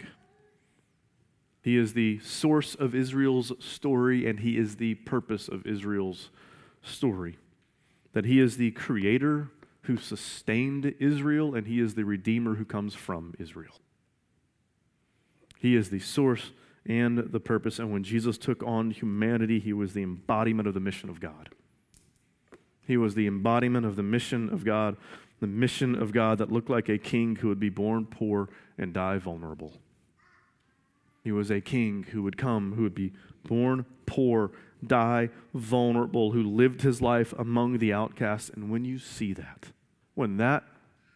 He 1.70 1.78
is 1.78 1.94
the 1.94 2.18
source 2.22 2.74
of 2.74 2.96
Israel's 2.96 3.52
story, 3.64 4.28
and 4.28 4.40
he 4.40 4.58
is 4.58 4.78
the 4.78 4.96
purpose 4.96 5.48
of 5.48 5.68
Israel's 5.68 6.32
story. 6.82 7.38
That 8.14 8.26
he 8.26 8.40
is 8.40 8.58
the 8.58 8.72
creator 8.72 9.52
who 9.84 9.96
sustained 9.96 10.96
Israel, 10.98 11.54
and 11.54 11.68
he 11.68 11.80
is 11.80 11.94
the 11.94 12.06
redeemer 12.06 12.56
who 12.56 12.66
comes 12.66 12.96
from 12.96 13.36
Israel. 13.38 13.76
He 15.60 15.76
is 15.76 15.92
the 15.92 16.00
source 16.00 16.54
and 16.88 17.20
the 17.20 17.40
purpose. 17.40 17.78
And 17.78 17.94
when 17.94 18.04
Jesus 18.04 18.40
took 18.40 18.64
on 18.64 18.90
humanity, 18.90 19.60
he 19.60 19.72
was 19.72 19.94
the 19.94 20.02
embodiment 20.02 20.68
of 20.68 20.74
the 20.74 20.80
mission 20.80 21.08
of 21.08 21.20
God. 21.20 21.50
He 22.82 22.98
was 22.98 23.14
the 23.14 23.28
embodiment 23.28 23.86
of 23.86 23.96
the 23.96 24.02
mission 24.02 24.50
of 24.50 24.66
God, 24.66 24.98
the 25.40 25.46
mission 25.46 25.94
of 25.94 26.14
God 26.14 26.40
that 26.40 26.52
looked 26.52 26.72
like 26.72 26.90
a 26.90 26.98
king 26.98 27.36
who 27.36 27.48
would 27.48 27.60
be 27.60 27.70
born 27.70 28.08
poor 28.08 28.50
and 28.76 28.92
die 28.92 29.20
vulnerable. 29.20 29.74
He 31.30 31.34
was 31.34 31.52
a 31.52 31.62
king 31.62 32.08
who 32.12 32.24
would 32.24 32.38
come, 32.38 32.74
who 32.74 32.82
would 32.82 32.96
be 32.96 33.14
born 33.44 33.86
poor, 34.08 34.50
die 34.84 35.30
vulnerable, 35.54 36.32
who 36.32 36.42
lived 36.42 36.82
his 36.82 37.04
life 37.04 37.36
among 37.38 37.78
the 37.78 37.94
outcasts. 37.94 38.50
And 38.50 38.72
when 38.72 38.84
you 38.84 38.98
see 38.98 39.34
that, 39.34 39.68
when 40.16 40.38
that, 40.38 40.64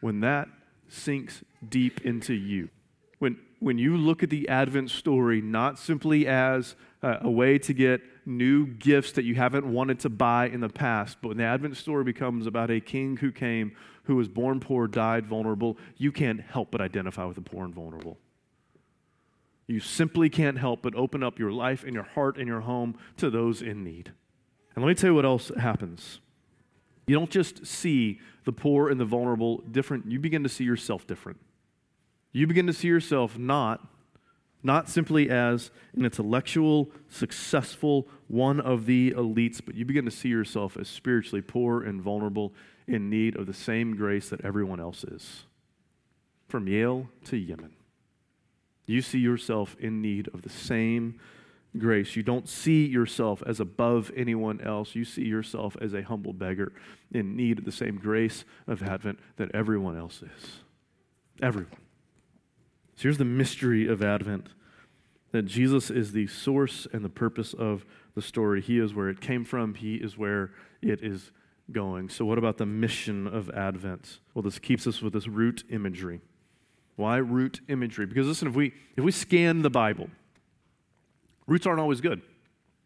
when 0.02 0.20
that 0.20 0.50
sinks 0.88 1.44
deep 1.68 2.06
into 2.06 2.36
you, 2.36 2.70
when 3.18 3.40
when 3.60 3.80
you 3.80 3.98
look 3.98 4.22
at 4.22 4.30
the 4.30 4.48
Advent 4.50 4.92
story 4.92 5.42
not 5.42 5.80
simply 5.80 6.28
as 6.28 6.76
a, 7.02 7.22
a 7.22 7.32
way 7.32 7.58
to 7.58 7.74
get 7.74 8.02
new 8.28 8.68
gifts 8.68 9.14
that 9.14 9.24
you 9.24 9.34
haven't 9.34 9.66
wanted 9.66 10.00
to 10.02 10.10
buy 10.10 10.48
in 10.48 10.60
the 10.60 10.70
past. 10.70 11.18
But 11.24 11.30
when 11.30 11.38
the 11.38 11.46
Advent 11.46 11.76
story 11.76 12.04
becomes 12.04 12.46
about 12.46 12.70
a 12.70 12.80
king 12.80 13.18
who 13.18 13.32
came, 13.32 13.76
who 14.04 14.16
was 14.16 14.28
born 14.28 14.60
poor, 14.60 14.86
died 14.86 15.26
vulnerable, 15.26 15.80
you 15.98 16.12
can't 16.12 16.40
help 16.40 16.70
but 16.70 16.82
identify 16.82 17.26
with 17.26 17.36
the 17.36 17.42
poor 17.42 17.66
and 17.66 17.74
vulnerable. 17.74 18.20
You 19.74 19.80
simply 19.80 20.30
can't 20.30 20.60
help 20.60 20.84
but 20.84 20.94
open 20.94 21.24
up 21.24 21.40
your 21.40 21.52
life 21.52 21.84
and 21.84 21.96
your 21.96 22.04
heart 22.04 22.38
and 22.38 22.48
your 22.48 22.60
home 22.60 22.96
to 23.18 23.32
those 23.32 23.60
in 23.64 23.84
need. 23.84 24.12
And 24.76 24.86
let 24.86 24.90
me 24.90 24.94
tell 24.94 25.10
you 25.10 25.16
what 25.16 25.26
else 25.26 25.52
happens. 25.58 26.20
You 27.08 27.16
don't 27.16 27.32
just 27.32 27.66
see 27.66 28.20
the 28.46 28.52
poor 28.52 28.92
and 28.92 29.00
the 29.00 29.06
vulnerable 29.06 29.64
different, 29.72 30.06
you 30.06 30.20
begin 30.20 30.44
to 30.44 30.50
see 30.50 30.64
yourself 30.64 31.08
different. 31.08 31.40
You 32.34 32.46
begin 32.46 32.68
to 32.68 32.74
see 32.74 32.88
yourself 32.88 33.36
not 33.36 33.90
not 34.62 34.90
simply 34.90 35.30
as 35.32 35.72
an 35.96 36.06
intellectual, 36.06 36.92
successful, 37.10 38.08
one 38.28 38.62
of 38.62 38.86
the 38.86 39.12
elites, 39.12 39.60
but 39.66 39.74
you 39.74 39.86
begin 39.86 40.06
to 40.06 40.12
see 40.12 40.30
yourself 40.30 40.78
as 40.78 40.88
spiritually 40.88 41.42
poor 41.42 41.82
and 41.82 42.00
vulnerable 42.00 42.54
in 42.88 43.10
need 43.10 43.36
of 43.36 43.48
the 43.48 43.54
same 43.54 43.96
grace 43.96 44.30
that 44.30 44.46
everyone 44.46 44.80
else 44.80 45.04
is. 45.04 45.46
From 46.48 46.68
Yale 46.68 47.10
to 47.26 47.38
Yemen. 47.38 47.72
You 48.86 49.02
see 49.02 49.20
yourself 49.20 49.76
in 49.80 50.02
need 50.02 50.30
of 50.34 50.42
the 50.42 50.50
same 50.50 51.20
grace. 51.78 52.16
You 52.16 52.24
don't 52.24 52.48
see 52.48 52.86
yourself 52.86 53.42
as 53.46 53.60
above 53.60 54.12
anyone 54.16 54.62
else. 54.62 54.96
You 54.96 55.06
see 55.06 55.24
yourself 55.24 55.76
as 55.82 55.94
a 55.94 56.04
humble 56.04 56.34
beggar 56.34 56.74
in 57.12 57.36
need 57.36 57.60
of 57.60 57.66
the 57.66 57.72
same 57.72 57.98
grace 57.98 58.46
of 58.68 58.84
Advent 58.84 59.20
that 59.38 59.54
everyone 59.54 59.98
else 59.98 60.22
is. 60.22 60.60
Everyone. 61.42 61.72
So 62.96 63.04
here's 63.04 63.18
the 63.18 63.26
mystery 63.26 63.88
of 63.88 64.04
Advent 64.04 64.50
that 65.32 65.44
Jesus 65.44 65.90
is 65.90 66.12
the 66.12 66.28
source 66.28 66.88
and 66.94 67.04
the 67.04 67.10
purpose 67.10 67.54
of 67.54 67.86
the 68.14 68.22
story. 68.22 68.62
He 68.62 68.78
is 68.78 68.94
where 68.94 69.10
it 69.10 69.20
came 69.20 69.44
from, 69.44 69.74
He 69.74 69.96
is 69.96 70.18
where 70.18 70.52
it 70.82 71.04
is 71.04 71.32
going. 71.72 72.10
So, 72.10 72.24
what 72.24 72.38
about 72.38 72.58
the 72.58 72.68
mission 72.68 73.26
of 73.26 73.50
Advent? 73.50 74.20
Well, 74.34 74.44
this 74.44 74.60
keeps 74.60 74.86
us 74.86 75.02
with 75.02 75.14
this 75.14 75.28
root 75.28 75.64
imagery. 75.70 76.22
Why 76.96 77.18
root 77.18 77.62
imagery? 77.68 78.06
Because 78.06 78.28
listen, 78.28 78.48
if 78.48 78.56
we 78.56 78.74
if 78.96 79.04
we 79.04 79.12
scan 79.12 79.62
the 79.62 79.70
Bible, 79.70 80.10
roots 81.48 81.66
aren't 81.66 81.80
always 81.80 82.02
good. 82.02 82.22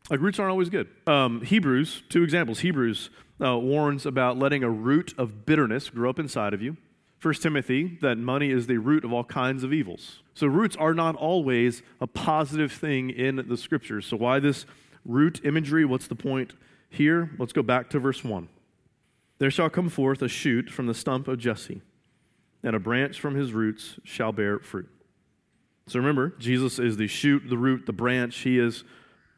Like 0.09 0.21
roots 0.21 0.39
aren't 0.39 0.51
always 0.51 0.69
good. 0.69 0.87
Um, 1.05 1.41
Hebrews, 1.41 2.03
two 2.09 2.23
examples. 2.23 2.59
Hebrews 2.59 3.09
uh, 3.41 3.57
warns 3.57 4.05
about 4.05 4.37
letting 4.37 4.63
a 4.63 4.69
root 4.69 5.13
of 5.17 5.45
bitterness 5.45 5.89
grow 5.89 6.09
up 6.09 6.19
inside 6.19 6.53
of 6.53 6.61
you. 6.61 6.77
First 7.19 7.41
Timothy, 7.41 7.97
that 8.01 8.17
money 8.17 8.51
is 8.51 8.67
the 8.67 8.77
root 8.77 9.03
of 9.03 9.11
all 9.11 9.23
kinds 9.23 9.63
of 9.63 9.73
evils. 9.73 10.21
So 10.33 10.47
roots 10.47 10.75
are 10.75 10.93
not 10.93 11.15
always 11.15 11.81
a 11.99 12.07
positive 12.07 12.71
thing 12.71 13.09
in 13.09 13.43
the 13.47 13.57
scriptures. 13.57 14.05
So 14.05 14.17
why 14.17 14.39
this 14.39 14.65
root 15.03 15.41
imagery? 15.43 15.83
What's 15.83 16.07
the 16.07 16.15
point 16.15 16.53
here? 16.89 17.31
Let's 17.39 17.53
go 17.53 17.63
back 17.63 17.89
to 17.89 17.99
verse 17.99 18.23
1. 18.23 18.47
There 19.39 19.51
shall 19.51 19.69
come 19.69 19.89
forth 19.89 20.21
a 20.21 20.27
shoot 20.27 20.69
from 20.69 20.85
the 20.85 20.93
stump 20.93 21.27
of 21.27 21.39
Jesse 21.39 21.81
and 22.63 22.75
a 22.75 22.79
branch 22.79 23.19
from 23.19 23.35
his 23.35 23.53
roots 23.53 23.99
shall 24.03 24.31
bear 24.31 24.59
fruit. 24.59 24.89
So 25.87 25.99
remember, 25.99 26.33
Jesus 26.37 26.79
is 26.79 26.97
the 26.97 27.07
shoot, 27.07 27.43
the 27.49 27.57
root, 27.57 27.85
the 27.85 27.93
branch. 27.93 28.37
He 28.39 28.59
is 28.59 28.83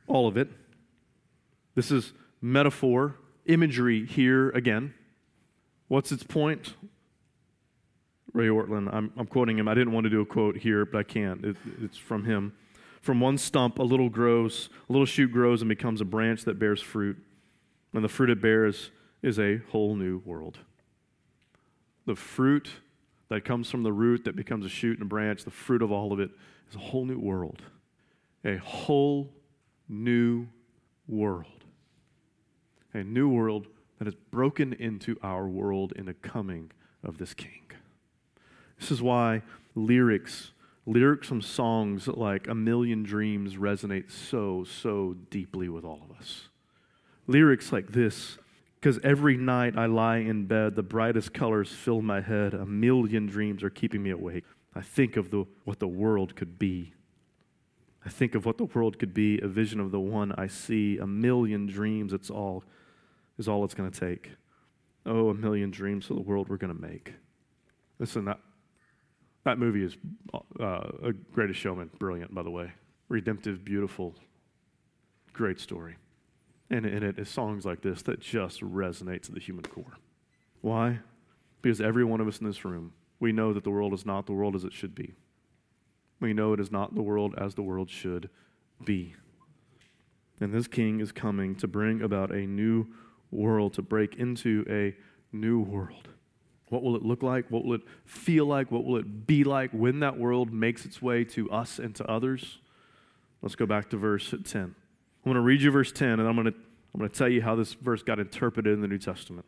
all 0.07 0.27
of 0.27 0.35
it. 0.35 0.49
This 1.75 1.91
is 1.91 2.13
metaphor, 2.41 3.15
imagery 3.45 4.05
here 4.05 4.49
again. 4.49 4.93
What's 5.87 6.11
its 6.11 6.23
point? 6.23 6.73
Ray 8.33 8.47
Ortlund, 8.47 8.93
I'm, 8.93 9.11
I'm, 9.17 9.25
quoting 9.25 9.57
him. 9.57 9.67
I 9.67 9.73
didn't 9.73 9.91
want 9.91 10.03
to 10.03 10.09
do 10.09 10.21
a 10.21 10.25
quote 10.25 10.57
here, 10.57 10.85
but 10.85 10.99
I 10.99 11.03
can't. 11.03 11.43
It, 11.43 11.57
it's 11.81 11.97
from 11.97 12.25
him. 12.25 12.53
From 13.01 13.19
one 13.19 13.37
stump, 13.37 13.79
a 13.79 13.83
little 13.83 14.09
grows, 14.09 14.69
a 14.87 14.91
little 14.91 15.05
shoot 15.05 15.31
grows 15.31 15.61
and 15.61 15.69
becomes 15.69 16.01
a 16.01 16.05
branch 16.05 16.45
that 16.45 16.59
bears 16.59 16.81
fruit. 16.81 17.17
And 17.93 18.03
the 18.03 18.09
fruit 18.09 18.29
it 18.29 18.41
bears 18.41 18.91
is 19.23 19.39
a 19.39 19.57
whole 19.71 19.95
new 19.95 20.21
world. 20.25 20.59
The 22.05 22.15
fruit 22.15 22.69
that 23.29 23.45
comes 23.45 23.69
from 23.69 23.83
the 23.83 23.93
root 23.93 24.25
that 24.25 24.35
becomes 24.35 24.65
a 24.65 24.69
shoot 24.69 24.97
and 24.97 25.03
a 25.03 25.09
branch, 25.09 25.43
the 25.43 25.51
fruit 25.51 25.81
of 25.81 25.91
all 25.91 26.11
of 26.11 26.19
it, 26.19 26.31
is 26.69 26.75
a 26.75 26.79
whole 26.79 27.05
new 27.05 27.19
world. 27.19 27.61
A 28.43 28.57
whole 28.57 29.31
new 29.87 30.47
world. 31.07 31.65
A 32.93 33.03
new 33.03 33.29
world 33.29 33.67
that 33.99 34.07
is 34.07 34.15
broken 34.31 34.73
into 34.73 35.17
our 35.21 35.47
world 35.47 35.93
in 35.95 36.05
the 36.05 36.13
coming 36.13 36.71
of 37.03 37.17
this 37.17 37.33
King. 37.33 37.71
This 38.79 38.91
is 38.91 39.01
why 39.01 39.43
lyrics, 39.75 40.51
lyrics 40.85 41.27
from 41.27 41.41
songs 41.41 42.07
like 42.07 42.47
A 42.47 42.55
Million 42.55 43.03
Dreams 43.03 43.55
resonate 43.55 44.11
so, 44.11 44.63
so 44.63 45.15
deeply 45.29 45.69
with 45.69 45.83
all 45.83 46.01
of 46.09 46.17
us. 46.17 46.49
Lyrics 47.27 47.71
like 47.71 47.91
this 47.91 48.37
because 48.79 48.99
every 49.03 49.35
night 49.35 49.77
I 49.77 49.87
lie 49.87 50.17
in 50.17 50.45
bed, 50.45 50.75
the 50.75 50.83
brightest 50.83 51.33
colors 51.33 51.69
fill 51.71 52.01
my 52.01 52.21
head. 52.21 52.53
A 52.53 52.65
million 52.65 53.25
dreams 53.25 53.61
are 53.63 53.69
keeping 53.69 54.01
me 54.01 54.11
awake. 54.11 54.45
I 54.73 54.81
think 54.81 55.17
of 55.17 55.31
the, 55.31 55.45
what 55.65 55.79
the 55.79 55.87
world 55.87 56.35
could 56.35 56.57
be. 56.57 56.93
I 58.05 58.09
think 58.09 58.35
of 58.35 58.45
what 58.45 58.57
the 58.57 58.65
world 58.65 58.97
could 58.97 59.13
be, 59.13 59.39
a 59.41 59.47
vision 59.47 59.81
of 59.81 59.91
the 59.91 59.99
one 59.99 60.31
I 60.37 60.47
see. 60.47 60.97
A 60.97 61.05
million 61.05 61.65
dreams, 61.65 62.13
it's 62.13 62.29
all, 62.29 62.63
is 63.37 63.49
all 63.49 63.65
it's 63.65 63.73
going 63.73 63.91
to 63.91 63.99
take. 63.99 64.31
Oh, 65.05 65.29
a 65.29 65.33
million 65.33 65.71
dreams 65.71 66.05
for 66.05 66.13
the 66.13 66.21
world 66.21 66.47
we're 66.47 66.57
going 66.57 66.73
to 66.73 66.81
make. 66.81 67.13
Listen, 67.99 68.23
that, 68.25 68.39
that 69.43 69.59
movie 69.59 69.83
is 69.83 69.97
uh, 70.33 70.79
a 71.03 71.11
greatest 71.33 71.59
showman. 71.59 71.89
Brilliant, 71.99 72.33
by 72.33 72.43
the 72.43 72.51
way. 72.51 72.71
Redemptive, 73.09 73.65
beautiful, 73.65 74.15
great 75.33 75.59
story. 75.59 75.97
And, 76.69 76.85
and 76.85 77.03
it 77.03 77.17
is 77.17 77.29
songs 77.29 77.65
like 77.65 77.81
this 77.81 78.01
that 78.03 78.19
just 78.19 78.61
resonate 78.61 79.23
to 79.23 79.31
the 79.31 79.39
human 79.39 79.65
core. 79.65 79.97
Why? 80.61 80.99
Because 81.61 81.81
every 81.81 82.03
one 82.03 82.21
of 82.21 82.27
us 82.27 82.39
in 82.39 82.45
this 82.45 82.63
room, 82.63 82.93
we 83.19 83.31
know 83.31 83.53
that 83.53 83.63
the 83.63 83.71
world 83.71 83.93
is 83.93 84.05
not 84.05 84.25
the 84.25 84.33
world 84.33 84.55
as 84.55 84.63
it 84.63 84.73
should 84.73 84.95
be. 84.95 85.13
We 86.19 86.33
know 86.33 86.53
it 86.53 86.59
is 86.59 86.71
not 86.71 86.95
the 86.95 87.01
world 87.01 87.33
as 87.37 87.55
the 87.55 87.61
world 87.61 87.89
should 87.89 88.29
be. 88.83 89.15
And 90.41 90.53
this 90.53 90.67
king 90.67 90.99
is 90.99 91.11
coming 91.11 91.55
to 91.55 91.67
bring 91.67 92.01
about 92.01 92.31
a 92.31 92.45
new 92.45 92.87
world, 93.31 93.73
to 93.73 93.81
break 93.81 94.15
into 94.15 94.65
a 94.69 94.95
new 95.35 95.59
world. 95.59 96.09
What 96.69 96.83
will 96.83 96.95
it 96.95 97.03
look 97.03 97.23
like? 97.23 97.49
What 97.49 97.65
will 97.65 97.75
it 97.75 97.81
feel 98.05 98.45
like? 98.45 98.71
What 98.71 98.85
will 98.85 98.97
it 98.97 99.27
be 99.27 99.43
like 99.43 99.71
when 99.71 99.99
that 99.99 100.17
world 100.17 100.53
makes 100.53 100.85
its 100.85 101.01
way 101.01 101.23
to 101.25 101.49
us 101.49 101.79
and 101.79 101.95
to 101.95 102.05
others? 102.05 102.59
Let's 103.41 103.55
go 103.55 103.65
back 103.65 103.89
to 103.89 103.97
verse 103.97 104.33
10. 104.43 104.75
I'm 105.25 105.31
going 105.31 105.35
to 105.35 105.41
read 105.41 105.61
you 105.61 105.71
verse 105.71 105.91
10, 105.91 106.19
and 106.19 106.27
I'm 106.27 106.35
going 106.35 106.45
to, 106.45 106.53
I'm 106.93 106.99
going 106.99 107.09
to 107.09 107.15
tell 107.15 107.27
you 107.27 107.41
how 107.41 107.55
this 107.55 107.73
verse 107.73 108.03
got 108.03 108.19
interpreted 108.19 108.73
in 108.73 108.81
the 108.81 108.87
New 108.87 108.97
Testament. 108.97 109.45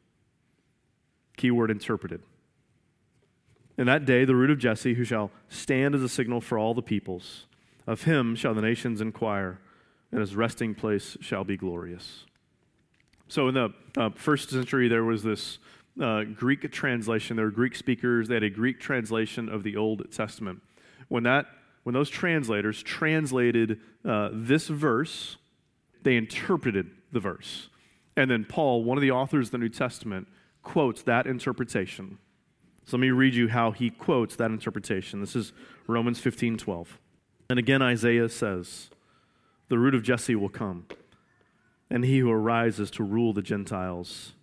Keyword 1.38 1.72
interpreted. 1.72 2.22
In 3.78 3.88
that 3.88 4.06
day, 4.06 4.26
the 4.26 4.36
root 4.36 4.52
of 4.52 4.60
Jesse, 4.60 4.94
who 4.96 5.06
shall 5.06 5.32
stand 5.50 5.96
as 5.96 6.04
a 6.04 6.10
signal 6.10 6.42
for 6.42 6.58
all 6.58 6.74
the 6.74 6.82
peoples, 6.82 7.46
of 7.88 8.04
him 8.04 8.36
shall 8.36 8.54
the 8.54 8.62
nations 8.62 9.02
inquire, 9.02 9.60
and 10.12 10.20
his 10.20 10.36
resting 10.36 10.76
place 10.76 11.18
shall 11.22 11.44
be 11.44 11.58
glorious. 11.58 12.26
So, 13.28 13.48
in 13.48 13.54
the 13.54 13.74
uh, 13.98 14.10
first 14.14 14.50
century, 14.50 14.90
there 14.90 15.06
was 15.06 15.24
this 15.24 15.58
uh, 16.00 16.24
Greek 16.24 16.70
translation. 16.72 17.38
There 17.38 17.46
were 17.46 17.52
Greek 17.52 17.76
speakers. 17.76 18.28
They 18.28 18.36
had 18.36 18.44
a 18.44 18.50
Greek 18.50 18.80
translation 18.80 19.50
of 19.50 19.64
the 19.64 19.78
Old 19.78 20.12
Testament. 20.12 20.62
When 21.08 21.24
that, 21.24 21.48
when 21.84 21.94
those 21.94 22.10
translators 22.10 22.84
translated 22.84 23.80
uh, 24.06 24.30
this 24.34 24.68
verse 24.68 25.38
they 26.04 26.18
interpreted 26.18 26.92
the 27.12 27.20
verse. 27.20 27.70
And 28.16 28.30
then 28.30 28.46
Paul, 28.46 28.84
one 28.84 28.98
of 28.98 29.02
the 29.02 29.12
authors 29.12 29.48
of 29.48 29.52
the 29.52 29.58
New 29.58 29.70
Testament, 29.70 30.28
quotes 30.64 31.02
that 31.04 31.28
interpretation. 31.28 32.18
So 32.86 32.98
let 32.98 33.02
me 33.02 33.12
read 33.12 33.34
you 33.34 33.48
how 33.48 33.72
he 33.72 33.90
quotes 33.90 34.36
that 34.36 34.52
interpretation. 34.52 35.22
This 35.22 35.36
is 35.36 35.54
Romans 35.88 36.20
15 36.20 36.58
12. 36.58 37.00
And 37.50 37.60
again, 37.60 37.82
Isaiah 37.82 38.30
says, 38.30 38.90
The 39.70 39.78
root 39.78 39.96
of 39.96 40.04
Jesse 40.04 40.36
will 40.36 40.50
come, 40.50 40.86
and 41.90 42.06
he 42.06 42.20
who 42.20 42.32
arises 42.32 42.90
to 42.92 43.04
rule 43.04 43.34
the 43.34 43.42
Gentiles. 43.42 44.34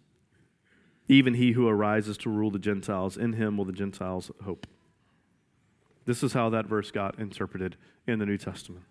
Even 1.09 1.35
he 1.35 1.53
who 1.53 1.67
arises 1.67 2.19
to 2.19 2.31
rule 2.31 2.51
the 2.51 2.59
Gentiles, 2.59 3.17
in 3.17 3.33
him 3.33 3.57
will 3.57 3.65
the 3.65 3.73
Gentiles 3.73 4.31
hope. 4.45 4.67
This 6.05 6.23
is 6.23 6.35
how 6.35 6.51
that 6.51 6.67
verse 6.67 6.91
got 6.91 7.19
interpreted 7.19 7.77
in 8.07 8.19
the 8.19 8.27
New 8.27 8.37
Testament. 8.37 8.85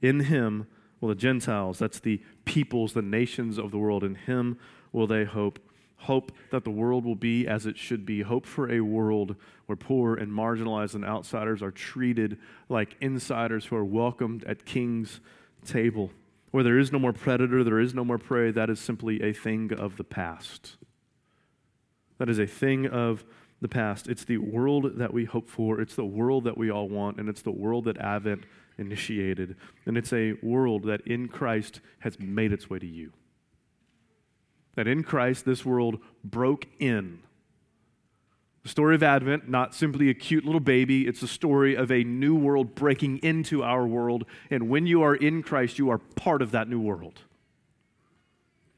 In 0.00 0.20
him 0.20 0.66
well, 1.00 1.08
the 1.08 1.14
Gentiles, 1.14 1.78
that's 1.78 2.00
the 2.00 2.20
peoples, 2.44 2.92
the 2.92 3.02
nations 3.02 3.58
of 3.58 3.70
the 3.70 3.78
world. 3.78 4.02
In 4.04 4.14
him 4.14 4.58
will 4.92 5.06
they 5.06 5.24
hope. 5.24 5.58
Hope 6.02 6.30
that 6.52 6.62
the 6.62 6.70
world 6.70 7.04
will 7.04 7.16
be 7.16 7.46
as 7.48 7.66
it 7.66 7.76
should 7.76 8.06
be. 8.06 8.22
Hope 8.22 8.46
for 8.46 8.70
a 8.70 8.80
world 8.80 9.34
where 9.66 9.74
poor 9.74 10.14
and 10.14 10.30
marginalized 10.30 10.94
and 10.94 11.04
outsiders 11.04 11.60
are 11.60 11.72
treated 11.72 12.38
like 12.68 12.96
insiders 13.00 13.66
who 13.66 13.76
are 13.76 13.84
welcomed 13.84 14.44
at 14.44 14.64
king's 14.64 15.20
table. 15.64 16.12
Where 16.52 16.62
there 16.62 16.78
is 16.78 16.92
no 16.92 17.00
more 17.00 17.12
predator, 17.12 17.64
there 17.64 17.80
is 17.80 17.94
no 17.94 18.04
more 18.04 18.18
prey. 18.18 18.52
That 18.52 18.70
is 18.70 18.78
simply 18.78 19.22
a 19.22 19.32
thing 19.32 19.72
of 19.72 19.96
the 19.96 20.04
past. 20.04 20.76
That 22.18 22.28
is 22.28 22.38
a 22.38 22.46
thing 22.46 22.86
of 22.86 23.24
the 23.60 23.68
past. 23.68 24.08
It's 24.08 24.24
the 24.24 24.38
world 24.38 24.98
that 24.98 25.12
we 25.12 25.24
hope 25.24 25.48
for, 25.48 25.80
it's 25.80 25.94
the 25.94 26.04
world 26.04 26.44
that 26.44 26.56
we 26.56 26.70
all 26.70 26.88
want, 26.88 27.18
and 27.18 27.28
it's 27.28 27.42
the 27.42 27.50
world 27.50 27.84
that 27.86 27.98
Advent 27.98 28.44
initiated. 28.78 29.56
And 29.86 29.98
it's 29.98 30.12
a 30.12 30.34
world 30.42 30.84
that 30.84 31.00
in 31.02 31.28
Christ 31.28 31.80
has 32.00 32.18
made 32.18 32.52
its 32.52 32.70
way 32.70 32.78
to 32.78 32.86
you. 32.86 33.12
That 34.76 34.86
in 34.86 35.02
Christ, 35.02 35.44
this 35.44 35.64
world 35.64 35.98
broke 36.24 36.66
in. 36.78 37.20
The 38.62 38.68
story 38.68 38.94
of 38.94 39.02
Advent, 39.02 39.48
not 39.48 39.74
simply 39.74 40.10
a 40.10 40.14
cute 40.14 40.44
little 40.44 40.60
baby, 40.60 41.06
it's 41.06 41.20
the 41.20 41.28
story 41.28 41.74
of 41.74 41.90
a 41.90 42.04
new 42.04 42.34
world 42.34 42.74
breaking 42.74 43.18
into 43.18 43.62
our 43.62 43.86
world. 43.86 44.24
And 44.50 44.68
when 44.68 44.86
you 44.86 45.02
are 45.02 45.14
in 45.14 45.42
Christ, 45.42 45.78
you 45.78 45.90
are 45.90 45.98
part 45.98 46.42
of 46.42 46.50
that 46.52 46.68
new 46.68 46.80
world. 46.80 47.20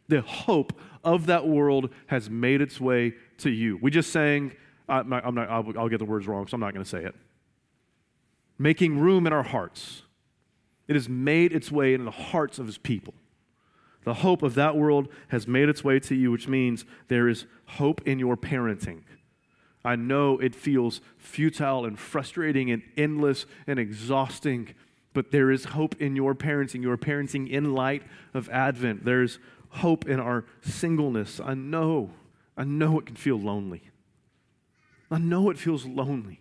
The 0.08 0.22
hope 0.22 0.72
of 1.04 1.26
that 1.26 1.46
world 1.46 1.90
has 2.06 2.30
made 2.30 2.60
its 2.60 2.80
way 2.80 3.14
to 3.38 3.50
you. 3.50 3.78
We 3.80 3.90
just 3.90 4.12
sang, 4.12 4.52
not, 4.88 5.24
I'm 5.24 5.34
not, 5.34 5.48
I'll, 5.48 5.78
I'll 5.78 5.88
get 5.88 5.98
the 5.98 6.04
words 6.04 6.26
wrong, 6.26 6.46
so 6.46 6.54
I'm 6.54 6.60
not 6.60 6.72
going 6.72 6.84
to 6.84 6.88
say 6.88 7.04
it. 7.04 7.14
Making 8.60 8.98
room 8.98 9.26
in 9.26 9.32
our 9.32 9.42
hearts. 9.42 10.02
It 10.86 10.94
has 10.94 11.08
made 11.08 11.52
its 11.52 11.72
way 11.72 11.94
into 11.94 12.04
the 12.04 12.10
hearts 12.10 12.58
of 12.58 12.66
his 12.66 12.76
people. 12.76 13.14
The 14.04 14.12
hope 14.12 14.42
of 14.42 14.54
that 14.54 14.76
world 14.76 15.08
has 15.28 15.48
made 15.48 15.70
its 15.70 15.82
way 15.82 15.98
to 16.00 16.14
you, 16.14 16.30
which 16.30 16.46
means 16.46 16.84
there 17.08 17.26
is 17.26 17.46
hope 17.64 18.06
in 18.06 18.18
your 18.18 18.36
parenting. 18.36 19.00
I 19.82 19.96
know 19.96 20.38
it 20.38 20.54
feels 20.54 21.00
futile 21.16 21.86
and 21.86 21.98
frustrating 21.98 22.70
and 22.70 22.82
endless 22.98 23.46
and 23.66 23.78
exhausting, 23.78 24.74
but 25.14 25.30
there 25.30 25.50
is 25.50 25.64
hope 25.64 25.98
in 25.98 26.14
your 26.14 26.34
parenting. 26.34 26.82
Your 26.82 26.98
parenting 26.98 27.48
in 27.48 27.72
light 27.72 28.02
of 28.34 28.50
Advent. 28.50 29.06
There's 29.06 29.38
hope 29.70 30.06
in 30.06 30.20
our 30.20 30.44
singleness. 30.60 31.40
I 31.42 31.54
know, 31.54 32.10
I 32.58 32.64
know 32.64 32.98
it 32.98 33.06
can 33.06 33.16
feel 33.16 33.40
lonely. 33.40 33.84
I 35.10 35.16
know 35.16 35.48
it 35.48 35.56
feels 35.56 35.86
lonely. 35.86 36.40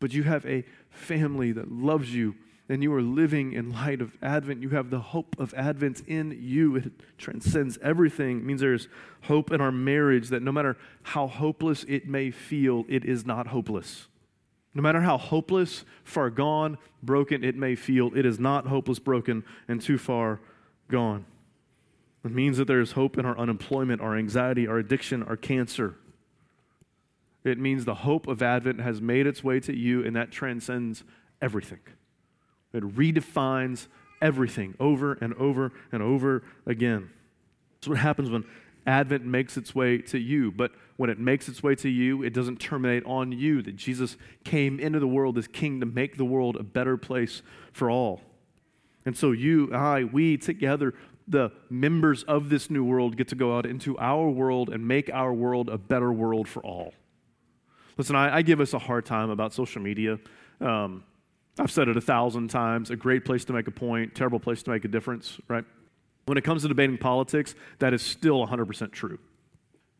But 0.00 0.12
you 0.12 0.22
have 0.22 0.46
a 0.46 0.64
family 0.90 1.52
that 1.52 1.70
loves 1.70 2.14
you 2.14 2.34
and 2.68 2.82
you 2.82 2.92
are 2.92 3.02
living 3.02 3.52
in 3.52 3.72
light 3.72 4.02
of 4.02 4.16
Advent. 4.20 4.60
You 4.60 4.70
have 4.70 4.90
the 4.90 5.00
hope 5.00 5.36
of 5.38 5.54
Advent 5.54 6.02
in 6.06 6.38
you. 6.40 6.76
It 6.76 6.92
transcends 7.16 7.78
everything. 7.82 8.38
It 8.38 8.44
means 8.44 8.60
there's 8.60 8.88
hope 9.22 9.50
in 9.50 9.60
our 9.60 9.72
marriage 9.72 10.28
that 10.28 10.42
no 10.42 10.52
matter 10.52 10.76
how 11.02 11.26
hopeless 11.26 11.84
it 11.88 12.06
may 12.06 12.30
feel, 12.30 12.84
it 12.88 13.04
is 13.04 13.24
not 13.24 13.48
hopeless. 13.48 14.08
No 14.74 14.82
matter 14.82 15.00
how 15.00 15.16
hopeless, 15.16 15.84
far 16.04 16.28
gone, 16.28 16.76
broken 17.02 17.42
it 17.42 17.56
may 17.56 17.74
feel, 17.74 18.10
it 18.14 18.26
is 18.26 18.38
not 18.38 18.66
hopeless, 18.66 18.98
broken, 18.98 19.44
and 19.66 19.80
too 19.80 19.96
far 19.96 20.40
gone. 20.88 21.24
It 22.24 22.32
means 22.32 22.58
that 22.58 22.66
there 22.66 22.80
is 22.80 22.92
hope 22.92 23.16
in 23.16 23.24
our 23.24 23.38
unemployment, 23.38 24.02
our 24.02 24.16
anxiety, 24.16 24.66
our 24.66 24.78
addiction, 24.78 25.22
our 25.22 25.36
cancer. 25.36 25.94
It 27.44 27.58
means 27.58 27.84
the 27.84 27.94
hope 27.94 28.26
of 28.26 28.42
Advent 28.42 28.80
has 28.80 29.00
made 29.00 29.26
its 29.26 29.42
way 29.44 29.60
to 29.60 29.76
you, 29.76 30.04
and 30.04 30.14
that 30.16 30.30
transcends 30.30 31.04
everything. 31.40 31.80
It 32.72 32.82
redefines 32.96 33.86
everything 34.20 34.74
over 34.80 35.14
and 35.14 35.34
over 35.34 35.72
and 35.92 36.02
over 36.02 36.42
again. 36.66 37.10
That's 37.74 37.88
what 37.88 37.98
happens 37.98 38.30
when 38.30 38.44
Advent 38.86 39.24
makes 39.24 39.56
its 39.56 39.74
way 39.74 39.98
to 39.98 40.18
you. 40.18 40.50
But 40.50 40.72
when 40.96 41.10
it 41.10 41.18
makes 41.18 41.48
its 41.48 41.62
way 41.62 41.74
to 41.76 41.88
you, 41.88 42.22
it 42.22 42.32
doesn't 42.32 42.58
terminate 42.58 43.04
on 43.04 43.32
you. 43.32 43.62
That 43.62 43.76
Jesus 43.76 44.16
came 44.44 44.80
into 44.80 44.98
the 44.98 45.06
world 45.06 45.38
as 45.38 45.46
king 45.46 45.80
to 45.80 45.86
make 45.86 46.16
the 46.16 46.24
world 46.24 46.56
a 46.56 46.62
better 46.62 46.96
place 46.96 47.42
for 47.72 47.90
all. 47.90 48.20
And 49.06 49.16
so 49.16 49.32
you, 49.32 49.72
I, 49.72 50.04
we 50.04 50.36
together, 50.36 50.94
the 51.28 51.50
members 51.70 52.24
of 52.24 52.48
this 52.48 52.68
new 52.68 52.82
world, 52.82 53.16
get 53.16 53.28
to 53.28 53.36
go 53.36 53.56
out 53.56 53.64
into 53.64 53.96
our 53.98 54.28
world 54.28 54.70
and 54.70 54.86
make 54.86 55.08
our 55.12 55.32
world 55.32 55.68
a 55.68 55.78
better 55.78 56.12
world 56.12 56.48
for 56.48 56.62
all. 56.64 56.92
Listen, 57.98 58.14
I, 58.14 58.36
I 58.36 58.42
give 58.42 58.60
us 58.60 58.72
a 58.72 58.78
hard 58.78 59.04
time 59.04 59.28
about 59.28 59.52
social 59.52 59.82
media. 59.82 60.18
Um, 60.60 61.02
I've 61.58 61.70
said 61.70 61.88
it 61.88 61.96
a 61.96 62.00
thousand 62.00 62.48
times 62.48 62.90
a 62.90 62.96
great 62.96 63.24
place 63.24 63.44
to 63.46 63.52
make 63.52 63.66
a 63.66 63.72
point, 63.72 64.14
terrible 64.14 64.38
place 64.38 64.62
to 64.62 64.70
make 64.70 64.84
a 64.84 64.88
difference, 64.88 65.38
right? 65.48 65.64
When 66.26 66.38
it 66.38 66.44
comes 66.44 66.62
to 66.62 66.68
debating 66.68 66.96
politics, 66.96 67.56
that 67.80 67.92
is 67.92 68.00
still 68.00 68.46
100% 68.46 68.92
true. 68.92 69.18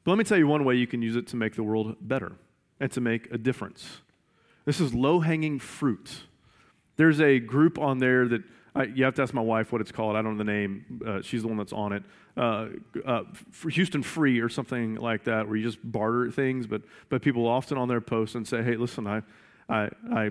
But 0.04 0.12
let 0.12 0.18
me 0.18 0.24
tell 0.24 0.38
you 0.38 0.46
one 0.46 0.64
way 0.64 0.76
you 0.76 0.86
can 0.86 1.02
use 1.02 1.16
it 1.16 1.26
to 1.28 1.36
make 1.36 1.56
the 1.56 1.64
world 1.64 1.96
better 2.00 2.32
and 2.78 2.90
to 2.92 3.00
make 3.00 3.30
a 3.32 3.38
difference. 3.38 3.98
This 4.64 4.80
is 4.80 4.94
low 4.94 5.20
hanging 5.20 5.58
fruit. 5.58 6.22
There's 6.96 7.20
a 7.20 7.40
group 7.40 7.78
on 7.78 7.98
there 7.98 8.28
that 8.28 8.42
I, 8.78 8.84
you 8.84 9.04
have 9.04 9.14
to 9.16 9.22
ask 9.22 9.34
my 9.34 9.42
wife 9.42 9.72
what 9.72 9.80
it's 9.80 9.92
called. 9.92 10.16
I 10.16 10.22
don't 10.22 10.38
know 10.38 10.44
the 10.44 10.50
name. 10.50 11.02
Uh, 11.06 11.20
she's 11.20 11.42
the 11.42 11.48
one 11.48 11.58
that's 11.58 11.72
on 11.72 11.92
it. 11.92 12.02
Uh, 12.36 12.68
uh, 13.04 13.22
Houston 13.68 14.02
Free 14.02 14.38
or 14.38 14.48
something 14.48 14.94
like 14.94 15.24
that, 15.24 15.46
where 15.46 15.56
you 15.56 15.64
just 15.64 15.78
barter 15.82 16.30
things. 16.30 16.66
But 16.66 16.82
but 17.08 17.20
people 17.20 17.46
often 17.46 17.76
on 17.76 17.88
their 17.88 18.00
posts 18.00 18.34
and 18.36 18.46
say, 18.46 18.62
"Hey, 18.62 18.76
listen, 18.76 19.06
I 19.06 19.22
I, 19.68 19.90
I 20.10 20.30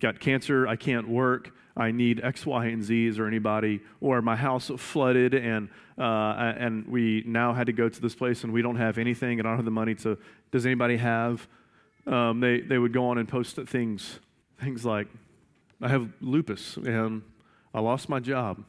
got 0.00 0.20
cancer, 0.20 0.66
I 0.66 0.76
can't 0.76 1.08
work, 1.08 1.52
I 1.76 1.90
need 1.90 2.22
X, 2.22 2.44
Y, 2.46 2.66
and 2.66 2.82
Z. 2.82 3.06
Is 3.06 3.16
there 3.16 3.26
anybody? 3.26 3.80
Or 4.00 4.20
my 4.22 4.36
house 4.36 4.70
flooded 4.76 5.34
and, 5.34 5.68
uh, 5.98 6.54
and 6.58 6.86
we 6.88 7.22
now 7.26 7.52
had 7.52 7.66
to 7.66 7.72
go 7.72 7.88
to 7.88 8.00
this 8.00 8.14
place 8.14 8.44
and 8.44 8.52
we 8.52 8.62
don't 8.62 8.76
have 8.76 8.98
anything 8.98 9.38
and 9.38 9.46
I 9.46 9.50
don't 9.50 9.58
have 9.58 9.64
the 9.64 9.70
money 9.70 9.94
to, 9.96 10.18
does 10.50 10.66
anybody 10.66 10.96
have? 10.96 11.46
Um, 12.06 12.40
they, 12.40 12.60
they 12.60 12.78
would 12.78 12.92
go 12.92 13.08
on 13.08 13.18
and 13.18 13.28
post 13.28 13.56
things, 13.56 14.20
things 14.60 14.84
like, 14.84 15.08
I 15.82 15.88
have 15.88 16.08
lupus 16.20 16.76
and 16.76 17.22
I 17.76 17.80
lost 17.80 18.08
my 18.08 18.18
job. 18.18 18.64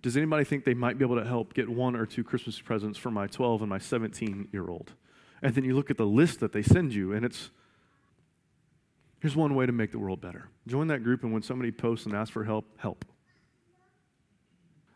Does 0.00 0.16
anybody 0.16 0.42
think 0.42 0.64
they 0.64 0.74
might 0.74 0.98
be 0.98 1.04
able 1.04 1.16
to 1.16 1.24
help 1.24 1.54
get 1.54 1.68
one 1.68 1.94
or 1.94 2.06
two 2.06 2.24
Christmas 2.24 2.58
presents 2.58 2.98
for 2.98 3.10
my 3.10 3.28
12 3.28 3.60
and 3.60 3.70
my 3.70 3.78
17 3.78 4.48
year 4.52 4.68
old? 4.68 4.94
And 5.42 5.54
then 5.54 5.64
you 5.64 5.76
look 5.76 5.90
at 5.90 5.98
the 5.98 6.06
list 6.06 6.40
that 6.40 6.52
they 6.52 6.62
send 6.62 6.94
you, 6.94 7.12
and 7.12 7.24
it's 7.24 7.50
Here's 9.20 9.34
one 9.34 9.54
way 9.54 9.66
to 9.66 9.72
make 9.72 9.92
the 9.92 9.98
world 9.98 10.20
better 10.20 10.48
join 10.66 10.88
that 10.88 11.02
group, 11.02 11.24
and 11.24 11.32
when 11.32 11.42
somebody 11.42 11.72
posts 11.72 12.06
and 12.06 12.14
asks 12.14 12.30
for 12.30 12.44
help, 12.44 12.66
help. 12.78 13.04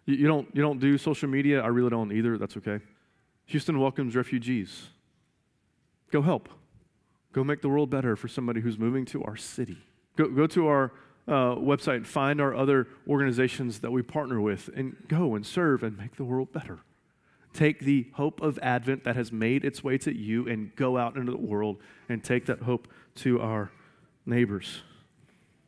You, 0.06 0.14
you, 0.14 0.26
don't, 0.26 0.48
you 0.52 0.62
don't 0.62 0.78
do 0.78 0.98
social 0.98 1.28
media. 1.28 1.60
I 1.62 1.68
really 1.68 1.90
don't 1.90 2.12
either. 2.12 2.38
That's 2.38 2.56
okay. 2.56 2.80
Houston 3.46 3.80
welcomes 3.80 4.14
refugees. 4.14 4.88
Go 6.10 6.22
help. 6.22 6.48
Go 7.32 7.44
make 7.44 7.62
the 7.62 7.68
world 7.68 7.90
better 7.90 8.16
for 8.16 8.28
somebody 8.28 8.60
who's 8.60 8.78
moving 8.78 9.04
to 9.06 9.22
our 9.24 9.36
city. 9.36 9.78
Go, 10.16 10.28
go 10.28 10.46
to 10.48 10.66
our 10.68 10.92
uh, 11.30 11.54
website, 11.54 12.06
find 12.06 12.40
our 12.40 12.54
other 12.54 12.88
organizations 13.08 13.78
that 13.80 13.92
we 13.92 14.02
partner 14.02 14.40
with, 14.40 14.68
and 14.74 14.96
go 15.06 15.36
and 15.36 15.46
serve 15.46 15.84
and 15.84 15.96
make 15.96 16.16
the 16.16 16.24
world 16.24 16.52
better. 16.52 16.80
Take 17.52 17.80
the 17.80 18.08
hope 18.14 18.42
of 18.42 18.58
Advent 18.60 19.04
that 19.04 19.14
has 19.14 19.30
made 19.30 19.64
its 19.64 19.82
way 19.82 19.96
to 19.98 20.14
you 20.14 20.48
and 20.48 20.74
go 20.74 20.98
out 20.98 21.16
into 21.16 21.30
the 21.30 21.38
world 21.38 21.78
and 22.08 22.22
take 22.22 22.46
that 22.46 22.62
hope 22.62 22.88
to 23.16 23.40
our 23.40 23.70
neighbors. 24.26 24.82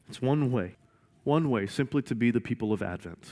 It's 0.08 0.20
one 0.20 0.50
way, 0.50 0.74
one 1.22 1.48
way 1.48 1.66
simply 1.66 2.02
to 2.02 2.14
be 2.14 2.32
the 2.32 2.40
people 2.40 2.72
of 2.72 2.82
Advent, 2.82 3.30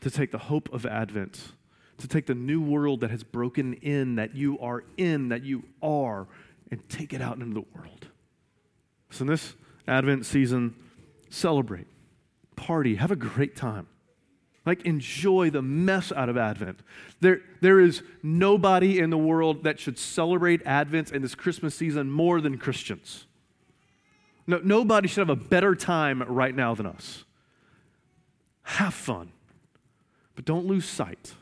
to 0.00 0.10
take 0.10 0.30
the 0.30 0.38
hope 0.38 0.72
of 0.72 0.84
Advent, 0.84 1.52
to 1.98 2.06
take 2.06 2.26
the 2.26 2.34
new 2.34 2.60
world 2.60 3.00
that 3.00 3.10
has 3.10 3.22
broken 3.22 3.74
in, 3.74 4.16
that 4.16 4.34
you 4.34 4.58
are 4.58 4.84
in, 4.98 5.30
that 5.30 5.42
you 5.42 5.64
are, 5.82 6.28
and 6.70 6.86
take 6.90 7.14
it 7.14 7.22
out 7.22 7.38
into 7.38 7.54
the 7.54 7.66
world. 7.74 8.08
So, 9.10 9.22
in 9.22 9.28
this 9.28 9.54
Advent 9.86 10.26
season, 10.26 10.74
celebrate, 11.30 11.86
party, 12.56 12.96
have 12.96 13.10
a 13.10 13.16
great 13.16 13.56
time. 13.56 13.86
Like, 14.64 14.82
enjoy 14.82 15.50
the 15.50 15.62
mess 15.62 16.12
out 16.12 16.28
of 16.28 16.36
Advent. 16.36 16.80
There, 17.20 17.40
there 17.60 17.80
is 17.80 18.02
nobody 18.22 19.00
in 19.00 19.10
the 19.10 19.18
world 19.18 19.64
that 19.64 19.80
should 19.80 19.98
celebrate 19.98 20.62
Advent 20.64 21.10
and 21.10 21.24
this 21.24 21.34
Christmas 21.34 21.74
season 21.74 22.10
more 22.10 22.40
than 22.40 22.58
Christians. 22.58 23.26
No, 24.46 24.60
nobody 24.62 25.08
should 25.08 25.26
have 25.26 25.36
a 25.36 25.44
better 25.44 25.74
time 25.74 26.22
right 26.22 26.54
now 26.54 26.74
than 26.74 26.86
us. 26.86 27.24
Have 28.62 28.94
fun, 28.94 29.32
but 30.36 30.44
don't 30.44 30.66
lose 30.66 30.84
sight. 30.84 31.34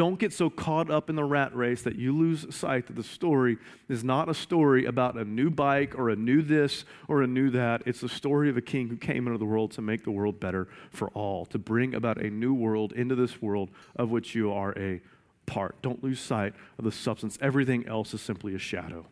Don't 0.00 0.18
get 0.18 0.32
so 0.32 0.48
caught 0.48 0.90
up 0.90 1.10
in 1.10 1.16
the 1.16 1.24
rat 1.24 1.54
race 1.54 1.82
that 1.82 1.96
you 1.96 2.16
lose 2.16 2.46
sight 2.56 2.86
that 2.86 2.96
the 2.96 3.04
story 3.04 3.58
is 3.86 4.02
not 4.02 4.30
a 4.30 4.34
story 4.34 4.86
about 4.86 5.18
a 5.18 5.26
new 5.26 5.50
bike 5.50 5.94
or 5.94 6.08
a 6.08 6.16
new 6.16 6.40
this 6.40 6.86
or 7.06 7.20
a 7.20 7.26
new 7.26 7.50
that. 7.50 7.82
It's 7.84 8.00
the 8.00 8.08
story 8.08 8.48
of 8.48 8.56
a 8.56 8.62
king 8.62 8.88
who 8.88 8.96
came 8.96 9.26
into 9.26 9.38
the 9.38 9.44
world 9.44 9.72
to 9.72 9.82
make 9.82 10.04
the 10.04 10.10
world 10.10 10.40
better 10.40 10.68
for 10.90 11.08
all, 11.10 11.44
to 11.44 11.58
bring 11.58 11.94
about 11.94 12.16
a 12.16 12.30
new 12.30 12.54
world 12.54 12.94
into 12.94 13.14
this 13.14 13.42
world 13.42 13.68
of 13.94 14.10
which 14.10 14.34
you 14.34 14.50
are 14.50 14.72
a 14.78 15.02
part. 15.44 15.82
Don't 15.82 16.02
lose 16.02 16.18
sight 16.18 16.54
of 16.78 16.86
the 16.86 16.92
substance. 16.92 17.36
Everything 17.42 17.86
else 17.86 18.14
is 18.14 18.22
simply 18.22 18.54
a 18.54 18.58
shadow. 18.58 19.04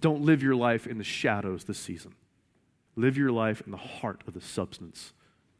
Don't 0.00 0.22
live 0.22 0.42
your 0.42 0.56
life 0.56 0.88
in 0.88 0.98
the 0.98 1.04
shadows 1.04 1.62
this 1.62 1.78
season. 1.78 2.16
Live 2.96 3.16
your 3.16 3.30
life 3.30 3.62
in 3.64 3.70
the 3.70 3.76
heart 3.76 4.24
of 4.26 4.34
the 4.34 4.40
substance 4.40 5.12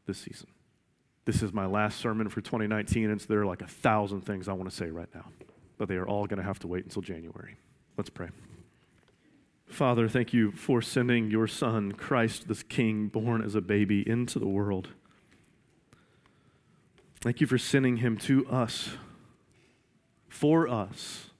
this 0.05 0.17
season. 0.17 0.49
This 1.27 1.43
is 1.43 1.51
my 1.51 1.65
last 1.65 1.99
sermon 1.99 2.29
for 2.29 2.39
2019, 2.39 3.09
and 3.09 3.19
so 3.19 3.27
there 3.27 3.41
are 3.41 3.45
like 3.45 3.61
a 3.61 3.67
thousand 3.67 4.21
things 4.21 4.47
I 4.47 4.53
want 4.53 4.69
to 4.69 4.75
say 4.75 4.89
right 4.89 5.09
now, 5.13 5.25
but 5.77 5.89
they 5.89 5.95
are 5.95 6.07
all 6.07 6.25
going 6.25 6.37
to 6.37 6.43
have 6.43 6.57
to 6.59 6.67
wait 6.67 6.85
until 6.85 7.01
January. 7.01 7.57
Let's 7.97 8.09
pray. 8.09 8.29
Father, 9.67 10.07
thank 10.07 10.31
you 10.31 10.53
for 10.53 10.81
sending 10.81 11.29
your 11.29 11.45
Son, 11.45 11.91
Christ, 11.91 12.47
this 12.47 12.63
King, 12.63 13.09
born 13.09 13.43
as 13.43 13.55
a 13.55 13.61
baby, 13.61 14.07
into 14.09 14.39
the 14.39 14.47
world. 14.47 14.87
Thank 17.19 17.41
you 17.41 17.47
for 17.47 17.57
sending 17.57 17.97
him 17.97 18.15
to 18.19 18.47
us, 18.47 18.91
for 20.29 20.65
us, 20.65 21.31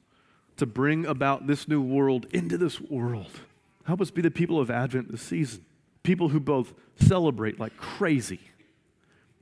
to 0.58 0.66
bring 0.66 1.06
about 1.06 1.48
this 1.48 1.66
new 1.66 1.82
world 1.82 2.26
into 2.34 2.58
this 2.58 2.82
world. 2.82 3.40
Help 3.86 4.02
us 4.02 4.12
be 4.12 4.22
the 4.22 4.32
people 4.32 4.60
of 4.60 4.70
Advent 4.70 5.10
this 5.10 5.22
season. 5.22 5.64
People 6.04 6.28
who 6.28 6.42
both 6.42 6.74
celebrate 7.00 7.58
like 7.58 7.78
crazy 7.78 8.42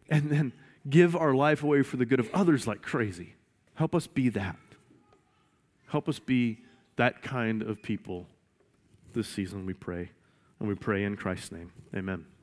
and 0.10 0.30
then 0.30 0.54
give 0.90 1.16
our 1.16 1.34
life 1.34 1.64
away 1.64 1.82
for 1.84 1.98
the 1.98 2.06
good 2.06 2.20
of 2.20 2.30
others 2.34 2.68
like 2.68 2.82
crazy. 2.82 3.36
Help 3.76 3.96
us 3.96 4.08
be 4.08 4.30
that. 4.30 4.58
Help 5.88 6.08
us 6.10 6.20
be 6.20 6.60
that 6.96 7.22
kind 7.22 7.62
of 7.62 7.82
people 7.82 8.28
this 9.14 9.28
season, 9.28 9.66
we 9.66 9.74
pray. 9.74 10.10
And 10.60 10.70
we 10.70 10.76
pray 10.76 11.04
in 11.04 11.16
Christ's 11.16 11.52
name. 11.52 11.72
Amen. 11.96 12.26